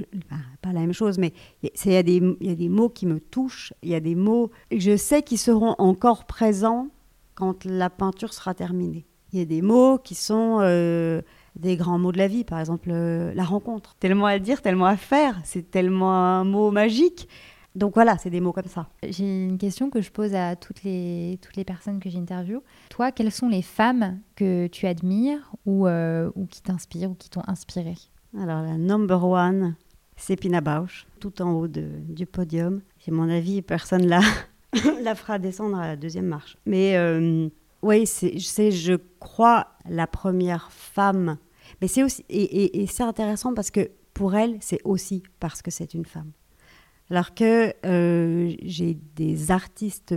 pas 0.62 0.72
la 0.72 0.80
même 0.80 0.94
chose, 0.94 1.18
mais 1.18 1.34
il 1.62 1.92
y, 1.92 1.96
a 1.96 2.02
des, 2.02 2.22
y 2.40 2.50
a 2.50 2.54
des 2.54 2.70
mots 2.70 2.88
qui 2.88 3.04
me 3.04 3.20
touchent. 3.20 3.74
Il 3.82 3.90
y 3.90 3.94
a 3.94 4.00
des 4.00 4.14
mots, 4.14 4.50
je 4.74 4.96
sais 4.96 5.22
qu'ils 5.22 5.38
seront 5.38 5.74
encore 5.76 6.24
présents 6.24 6.88
quand 7.34 7.66
la 7.66 7.90
peinture 7.90 8.32
sera 8.32 8.54
terminée. 8.54 9.04
Il 9.34 9.40
y 9.40 9.42
a 9.42 9.46
des 9.46 9.62
mots 9.62 9.98
qui 9.98 10.14
sont 10.14 10.58
euh, 10.60 11.20
des 11.56 11.76
grands 11.76 11.98
mots 11.98 12.12
de 12.12 12.18
la 12.18 12.28
vie, 12.28 12.44
par 12.44 12.60
exemple 12.60 12.90
la 12.90 13.42
rencontre. 13.42 13.96
Tellement 13.98 14.26
à 14.26 14.38
dire, 14.38 14.62
tellement 14.62 14.86
à 14.86 14.96
faire. 14.96 15.40
C'est 15.42 15.72
tellement 15.72 16.14
un 16.14 16.44
mot 16.44 16.70
magique. 16.70 17.28
Donc 17.74 17.94
voilà, 17.94 18.16
c'est 18.16 18.30
des 18.30 18.40
mots 18.40 18.52
comme 18.52 18.68
ça. 18.68 18.86
J'ai 19.02 19.24
une 19.24 19.58
question 19.58 19.90
que 19.90 20.00
je 20.00 20.12
pose 20.12 20.36
à 20.36 20.54
toutes 20.54 20.84
les, 20.84 21.40
toutes 21.42 21.56
les 21.56 21.64
personnes 21.64 21.98
que 21.98 22.08
j'interviewe. 22.08 22.60
Toi, 22.90 23.10
quelles 23.10 23.32
sont 23.32 23.48
les 23.48 23.62
femmes 23.62 24.20
que 24.36 24.68
tu 24.68 24.86
admires 24.86 25.52
ou, 25.66 25.88
euh, 25.88 26.30
ou 26.36 26.46
qui 26.46 26.62
t'inspirent 26.62 27.10
ou 27.10 27.14
qui 27.14 27.28
t'ont 27.28 27.42
inspiré? 27.48 27.94
Alors 28.38 28.62
la 28.62 28.78
number 28.78 29.24
one, 29.26 29.74
c'est 30.16 30.36
Pina 30.36 30.60
Bausch, 30.60 31.08
tout 31.18 31.42
en 31.42 31.50
haut 31.54 31.66
de, 31.66 31.88
du 32.08 32.26
podium. 32.26 32.82
J'ai 33.04 33.10
mon 33.10 33.28
avis, 33.28 33.62
personne 33.62 34.06
là 34.06 34.20
la 35.02 35.16
fera 35.16 35.40
descendre 35.40 35.76
à 35.76 35.88
la 35.88 35.96
deuxième 35.96 36.26
marche. 36.26 36.56
Mais 36.66 36.96
euh, 36.96 37.48
oui, 37.84 38.06
c'est, 38.06 38.70
je 38.70 38.94
crois, 39.20 39.68
la 39.86 40.06
première 40.06 40.72
femme. 40.72 41.36
Mais 41.82 41.88
c'est 41.88 42.02
aussi, 42.02 42.24
et, 42.30 42.86
c'est 42.86 43.02
intéressant 43.02 43.52
parce 43.52 43.70
que 43.70 43.90
pour 44.14 44.34
elle, 44.34 44.56
c'est 44.60 44.80
aussi 44.84 45.22
parce 45.38 45.60
que 45.60 45.70
c'est 45.70 45.92
une 45.92 46.06
femme. 46.06 46.32
Alors 47.10 47.34
que 47.34 47.74
euh, 47.84 48.54
j'ai 48.62 48.94
des 48.94 49.50
artistes 49.50 50.14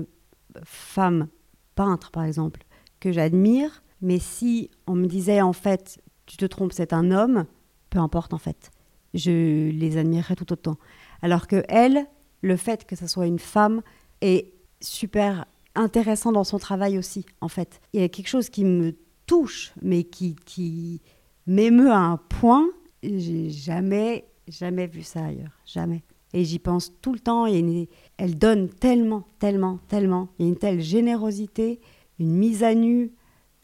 femmes 0.63 1.27
peintres, 1.75 2.09
par 2.11 2.23
exemple, 2.23 2.63
que 3.01 3.11
j'admire, 3.11 3.83
mais 4.01 4.19
si 4.19 4.71
on 4.87 4.95
me 4.95 5.05
disait 5.05 5.41
en 5.41 5.51
fait, 5.51 6.01
tu 6.25 6.37
te 6.37 6.45
trompes, 6.45 6.71
c'est 6.71 6.93
un 6.93 7.11
homme, 7.11 7.47
peu 7.89 7.99
importe 7.99 8.33
en 8.33 8.37
fait, 8.37 8.71
je 9.13 9.71
les 9.71 9.97
admirerais 9.97 10.35
tout 10.35 10.53
autant. 10.53 10.77
Alors 11.21 11.47
que 11.47 11.65
elle, 11.67 12.05
le 12.41 12.55
fait 12.55 12.85
que 12.85 12.95
ce 12.95 13.07
soit 13.07 13.27
une 13.27 13.39
femme 13.39 13.81
est 14.21 14.53
super 14.79 15.45
intéressant 15.77 16.31
dans 16.31 16.43
son 16.43 16.59
travail 16.59 16.97
aussi, 16.97 17.25
en 17.41 17.47
fait. 17.47 17.79
Il 17.93 18.01
y 18.01 18.03
a 18.03 18.09
quelque 18.09 18.27
chose 18.27 18.49
qui 18.49 18.65
me 18.65 18.95
touche, 19.25 19.73
mais 19.81 20.03
qui, 20.03 20.35
qui 20.45 21.01
m'émeut 21.45 21.91
à 21.91 21.99
un 21.99 22.17
point, 22.17 22.67
j'ai 23.03 23.49
jamais, 23.49 24.25
jamais 24.47 24.87
vu 24.87 25.03
ça 25.03 25.25
ailleurs, 25.25 25.57
jamais. 25.65 26.03
Et 26.33 26.43
j'y 26.43 26.59
pense 26.59 26.93
tout 27.01 27.13
le 27.13 27.19
temps. 27.19 27.45
Elle 27.45 28.37
donne 28.37 28.69
tellement, 28.69 29.27
tellement, 29.39 29.79
tellement. 29.87 30.29
Il 30.37 30.45
y 30.45 30.45
a 30.47 30.49
une 30.49 30.57
telle 30.57 30.81
générosité, 30.81 31.79
une 32.19 32.33
mise 32.33 32.63
à 32.63 32.75
nu, 32.75 33.13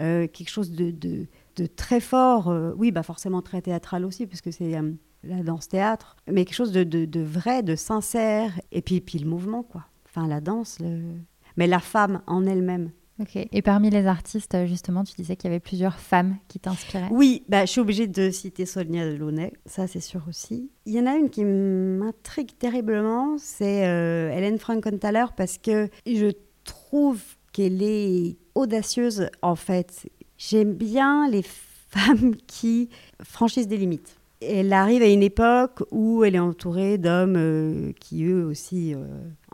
euh, 0.01 0.27
quelque 0.27 0.49
chose 0.49 0.71
de, 0.71 0.91
de, 0.91 1.65
très 1.65 1.99
fort. 1.99 2.49
Euh, 2.49 2.73
oui, 2.77 2.91
bah 2.91 3.03
forcément 3.03 3.41
très 3.41 3.61
théâtral 3.61 4.05
aussi, 4.05 4.25
puisque 4.27 4.51
c'est 4.51 4.75
euh, 4.77 4.91
la 5.23 5.43
danse-théâtre. 5.43 6.15
Mais 6.27 6.45
quelque 6.45 6.55
chose 6.55 6.71
de, 6.71 6.83
de, 6.83 7.21
vrai, 7.21 7.63
de 7.63 7.75
sincère. 7.75 8.59
Et 8.71 8.81
puis, 8.81 9.01
puis 9.01 9.19
le 9.19 9.29
mouvement, 9.29 9.63
quoi. 9.63 9.85
Enfin, 10.05 10.27
la 10.27 10.41
danse. 10.41 10.77
Mais 11.57 11.67
la 11.67 11.79
femme 11.79 12.21
en 12.27 12.45
elle-même. 12.45 12.91
Et 13.51 13.61
parmi 13.61 13.89
les 13.89 14.05
artistes, 14.07 14.65
justement, 14.65 15.03
tu 15.03 15.13
disais 15.15 15.35
qu'il 15.35 15.49
y 15.49 15.53
avait 15.53 15.59
plusieurs 15.59 15.99
femmes 15.99 16.37
qui 16.47 16.59
t'inspiraient. 16.59 17.09
Oui, 17.11 17.43
bah, 17.47 17.65
je 17.65 17.71
suis 17.71 17.81
obligée 17.81 18.07
de 18.07 18.31
citer 18.31 18.65
Sonia 18.65 19.05
Delaunay, 19.05 19.53
ça 19.65 19.87
c'est 19.87 19.99
sûr 19.99 20.21
aussi. 20.27 20.71
Il 20.85 20.93
y 20.93 20.99
en 20.99 21.05
a 21.05 21.15
une 21.15 21.29
qui 21.29 21.45
m'intrigue 21.45 22.57
terriblement, 22.57 23.37
c'est 23.37 23.87
euh, 23.87 24.31
Hélène 24.31 24.57
Frankenthaler, 24.57 25.25
parce 25.37 25.57
que 25.57 25.89
je 26.05 26.31
trouve 26.63 27.21
qu'elle 27.51 27.83
est 27.83 28.37
audacieuse 28.55 29.29
en 29.41 29.55
fait. 29.55 30.09
J'aime 30.37 30.73
bien 30.73 31.29
les 31.29 31.43
femmes 31.89 32.35
qui 32.47 32.89
franchissent 33.21 33.67
des 33.67 33.77
limites. 33.77 34.17
Elle 34.41 34.73
arrive 34.73 35.03
à 35.03 35.07
une 35.07 35.23
époque 35.23 35.83
où 35.91 36.25
elle 36.25 36.35
est 36.35 36.39
entourée 36.39 36.97
d'hommes 36.97 37.37
euh, 37.37 37.93
qui 38.01 38.25
eux 38.25 38.43
aussi 38.43 38.93
euh, 38.93 39.05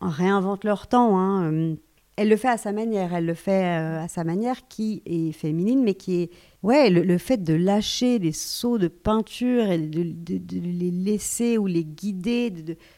réinventent 0.01 0.63
leur 0.63 0.87
temps. 0.87 1.19
Hein, 1.19 1.75
elle 2.19 2.27
le 2.27 2.35
fait 2.35 2.49
à 2.49 2.57
sa 2.57 2.73
manière, 2.73 3.13
elle 3.13 3.25
le 3.25 3.33
fait 3.33 3.79
euh, 3.79 4.03
à 4.03 4.09
sa 4.09 4.25
manière 4.25 4.67
qui 4.67 5.01
est 5.05 5.31
féminine, 5.31 5.81
mais 5.83 5.93
qui 5.93 6.23
est... 6.23 6.31
Ouais, 6.63 6.89
le, 6.89 7.17
fait 7.17 7.41
de 7.41 7.53
lâcher 7.53 8.19
des 8.19 8.33
seaux 8.33 8.77
de 8.77 8.89
peinture 8.89 9.71
et 9.71 9.77
de, 9.77 10.03
les 10.51 10.91
laisser 10.91 11.57
ou 11.57 11.65
les 11.65 11.85
guider, 11.85 12.53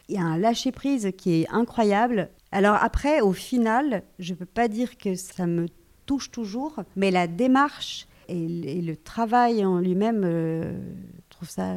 il 0.10 0.16
y 0.16 0.18
a 0.18 0.24
un 0.24 0.40
lâcher-prise 0.40 1.12
qui 1.16 1.42
est 1.42 1.50
incroyable. 1.52 2.32
Alors 2.52 2.78
après, 2.82 3.22
au 3.22 3.34
final, 3.34 4.02
je 4.18 4.34
ne 4.34 4.40
peux 4.40 4.48
pas 4.48 4.68
dire 4.68 4.98
que 4.98 5.14
ça 5.14 5.46
me 5.46 5.68
touche 6.08 6.32
toujours, 6.32 6.82
mais 6.96 7.12
la 7.12 7.28
démarche 7.28 8.08
et, 8.28 8.82
le 8.82 8.96
travail 8.96 9.64
en 9.64 9.78
lui-même, 9.78 10.24
euh, 10.26 10.74
je 11.30 11.30
trouve 11.30 11.50
ça 11.50 11.76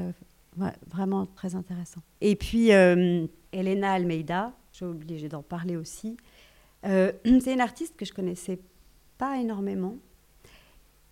vraiment 0.90 1.26
très 1.26 1.54
intéressant. 1.54 2.00
Et 2.22 2.36
puis, 2.36 2.72
euh, 2.72 3.26
Elena 3.52 3.92
Almeida, 3.92 4.54
j'ai 4.72 4.86
obligé 4.86 5.28
d'en 5.28 5.42
parler 5.42 5.76
aussi. 5.76 6.16
Euh, 6.86 7.12
c'est 7.40 7.52
une 7.52 7.60
artiste 7.60 7.96
que 7.96 8.04
je 8.04 8.12
connaissais 8.12 8.58
pas 9.18 9.38
énormément. 9.38 9.96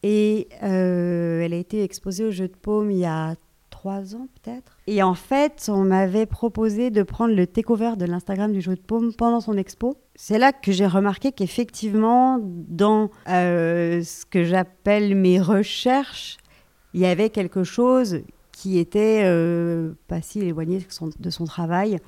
Et 0.03 0.49
euh, 0.63 1.41
elle 1.41 1.53
a 1.53 1.57
été 1.57 1.85
exposée 1.85 2.25
au 2.25 2.33
Jeu 2.33 2.49
de 2.49 2.57
Paume 2.57 2.91
il 2.91 2.99
y 2.99 3.05
a 3.05 3.37
trois 3.71 4.15
ans 4.15 4.27
peut-être. 4.43 4.77
Et 4.87 5.03
en 5.03 5.15
fait, 5.15 5.69
on 5.73 5.85
m'avait 5.85 6.27
proposé 6.27 6.91
de 6.91 7.03
prendre 7.03 7.35
le 7.35 7.47
takeover 7.47 7.93
de 7.97 8.05
l'Instagram 8.05 8.53
du 8.53 8.61
Jeu 8.61 8.75
de 8.75 8.81
Paume 8.81 9.13
pendant 9.15 9.41
son 9.41 9.57
expo. 9.57 9.97
C'est 10.15 10.39
là 10.39 10.53
que 10.53 10.73
j'ai 10.73 10.87
remarqué 10.87 11.33
qu'effectivement, 11.33 12.39
dans 12.43 13.11
euh, 13.29 14.03
ce 14.03 14.27
que 14.27 14.45
j'appelle 14.45 15.15
mes 15.15 15.41
recherches, 15.41 16.37
il 16.95 17.01
y 17.01 17.07
avait 17.07 17.31
quelque 17.31 17.65
chose 17.65 18.23
qui 18.51 18.79
était 18.79 19.25
pas 20.07 20.21
si 20.21 20.41
éloigné 20.41 20.79
de 20.79 20.85
son, 20.89 21.11
de 21.19 21.31
son 21.31 21.45
travail. 21.45 21.99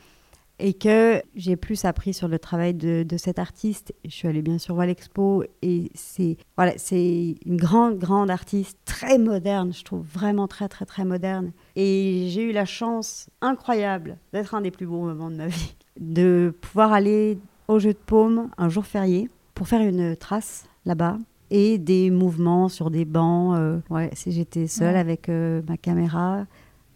Et 0.59 0.75
que 0.75 1.23
j'ai 1.35 1.57
plus 1.57 1.85
appris 1.85 2.15
sur 2.15 2.29
le 2.29 2.39
travail 2.39 2.75
de, 2.75 3.05
cet 3.17 3.39
artiste. 3.39 3.95
Je 4.05 4.11
suis 4.11 4.29
allée 4.29 4.43
bien 4.43 4.59
sûr 4.59 4.75
voir 4.75 4.87
l'expo 4.87 5.45
et 5.63 5.91
c'est 5.95 6.37
voilà, 6.57 6.73
c'est 6.77 7.37
une 7.45 7.57
grande 7.57 7.99
grande 7.99 8.31
artiste, 8.31 8.79
très 8.85 9.19
moderne, 9.19 9.73
je 9.73 9.85
trouve 9.85 10.05
vraiment 10.07 10.49
très 10.49 10.69
très 10.69 10.85
très 10.85 11.05
moderne. 11.05 11.53
Et 11.77 12.29
j'ai 12.31 12.43
eu 12.43 12.53
la 12.53 12.65
chance 12.65 13.29
incroyable 13.41 14.19
d'être 14.33 14.55
un 14.55 14.61
des 14.61 14.71
plus 14.71 14.87
beaux 14.87 15.01
moments 15.01 15.31
de 15.31 15.37
ma 15.37 15.47
vie, 15.47 15.75
de 15.99 16.55
pouvoir 16.61 16.93
aller 16.93 17.39
au 17.69 17.79
jeu 17.79 17.93
de 17.93 17.99
paume 17.99 18.51
un 18.59 18.69
jour 18.69 18.85
férié 18.85 19.29
pour 19.55 19.69
faire 19.69 19.81
une 19.81 20.17
trace 20.17 20.67
là-bas 20.85 21.19
et 21.51 21.79
des 21.79 22.11
mouvements 22.11 22.69
sur 22.69 22.91
des 22.91 23.05
bancs. 23.05 23.57
Euh, 23.57 23.79
ouais, 23.91 24.11
si 24.15 24.33
j'étais 24.33 24.67
seule 24.67 24.97
avec 24.97 25.29
euh, 25.29 25.63
ma 25.69 25.77
caméra 25.77 26.47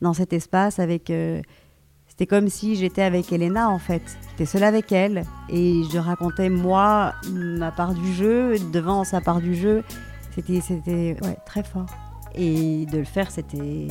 dans 0.01 0.13
cet 0.13 0.33
espace 0.33 0.79
avec 0.79 1.11
euh, 1.11 1.41
c'était 2.19 2.35
comme 2.35 2.49
si 2.49 2.75
j'étais 2.75 3.03
avec 3.03 3.33
Elena 3.33 3.71
en 3.71 3.79
fait. 3.79 4.03
J'étais 4.31 4.45
seule 4.45 4.65
avec 4.65 4.91
elle 4.91 5.23
et 5.49 5.83
je 5.93 5.99
racontais 5.99 6.51
moi 6.51 7.13
ma 7.31 7.71
part 7.71 7.95
du 7.95 8.13
jeu 8.13 8.57
devant 8.73 9.05
sa 9.05 9.21
part 9.21 9.41
du 9.41 9.55
jeu. 9.55 9.85
C'était 10.35 10.61
c'était 10.61 11.17
très 11.47 11.63
fort. 11.63 11.87
Et 12.35 12.87
de 12.87 12.99
le 12.99 13.05
faire, 13.05 13.31
c'était 13.31 13.87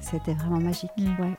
c'était 0.00 0.32
vraiment 0.32 0.60
magique. 0.60 0.90
Mm. 0.96 1.20
Ouais. 1.20 1.34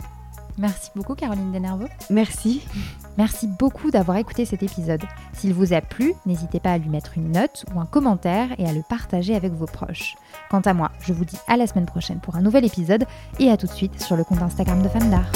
Merci 0.60 0.92
beaucoup 0.96 1.16
Caroline 1.16 1.52
Denerveux. 1.52 1.88
Merci. 2.12 2.62
Merci 3.18 3.48
beaucoup 3.48 3.90
d'avoir 3.90 4.18
écouté 4.18 4.46
cet 4.46 4.62
épisode. 4.62 5.02
S'il 5.34 5.56
vous 5.56 5.74
a 5.74 5.82
plu, 5.82 6.14
n'hésitez 6.28 6.60
pas 6.60 6.74
à 6.74 6.78
lui 6.78 6.90
mettre 6.90 7.18
une 7.18 7.32
note 7.32 7.66
ou 7.74 7.80
un 7.80 7.88
commentaire 7.88 8.50
et 8.60 8.68
à 8.68 8.72
le 8.72 8.84
partager 8.88 9.36
avec 9.36 9.54
vos 9.54 9.66
proches. 9.66 10.16
Quant 10.52 10.62
à 10.62 10.76
moi, 10.76 10.92
je 11.02 11.12
vous 11.12 11.26
dis 11.26 11.40
à 11.48 11.58
la 11.58 11.66
semaine 11.66 11.88
prochaine 11.88 12.20
pour 12.20 12.36
un 12.36 12.42
nouvel 12.42 12.66
épisode 12.66 13.06
et 13.40 13.50
à 13.50 13.58
tout 13.58 13.66
de 13.66 13.72
suite 13.72 14.00
sur 14.00 14.16
le 14.16 14.24
compte 14.24 14.44
Instagram 14.44 14.84
de 14.84 14.90
Femmes 14.90 15.10
d'Art. 15.10 15.32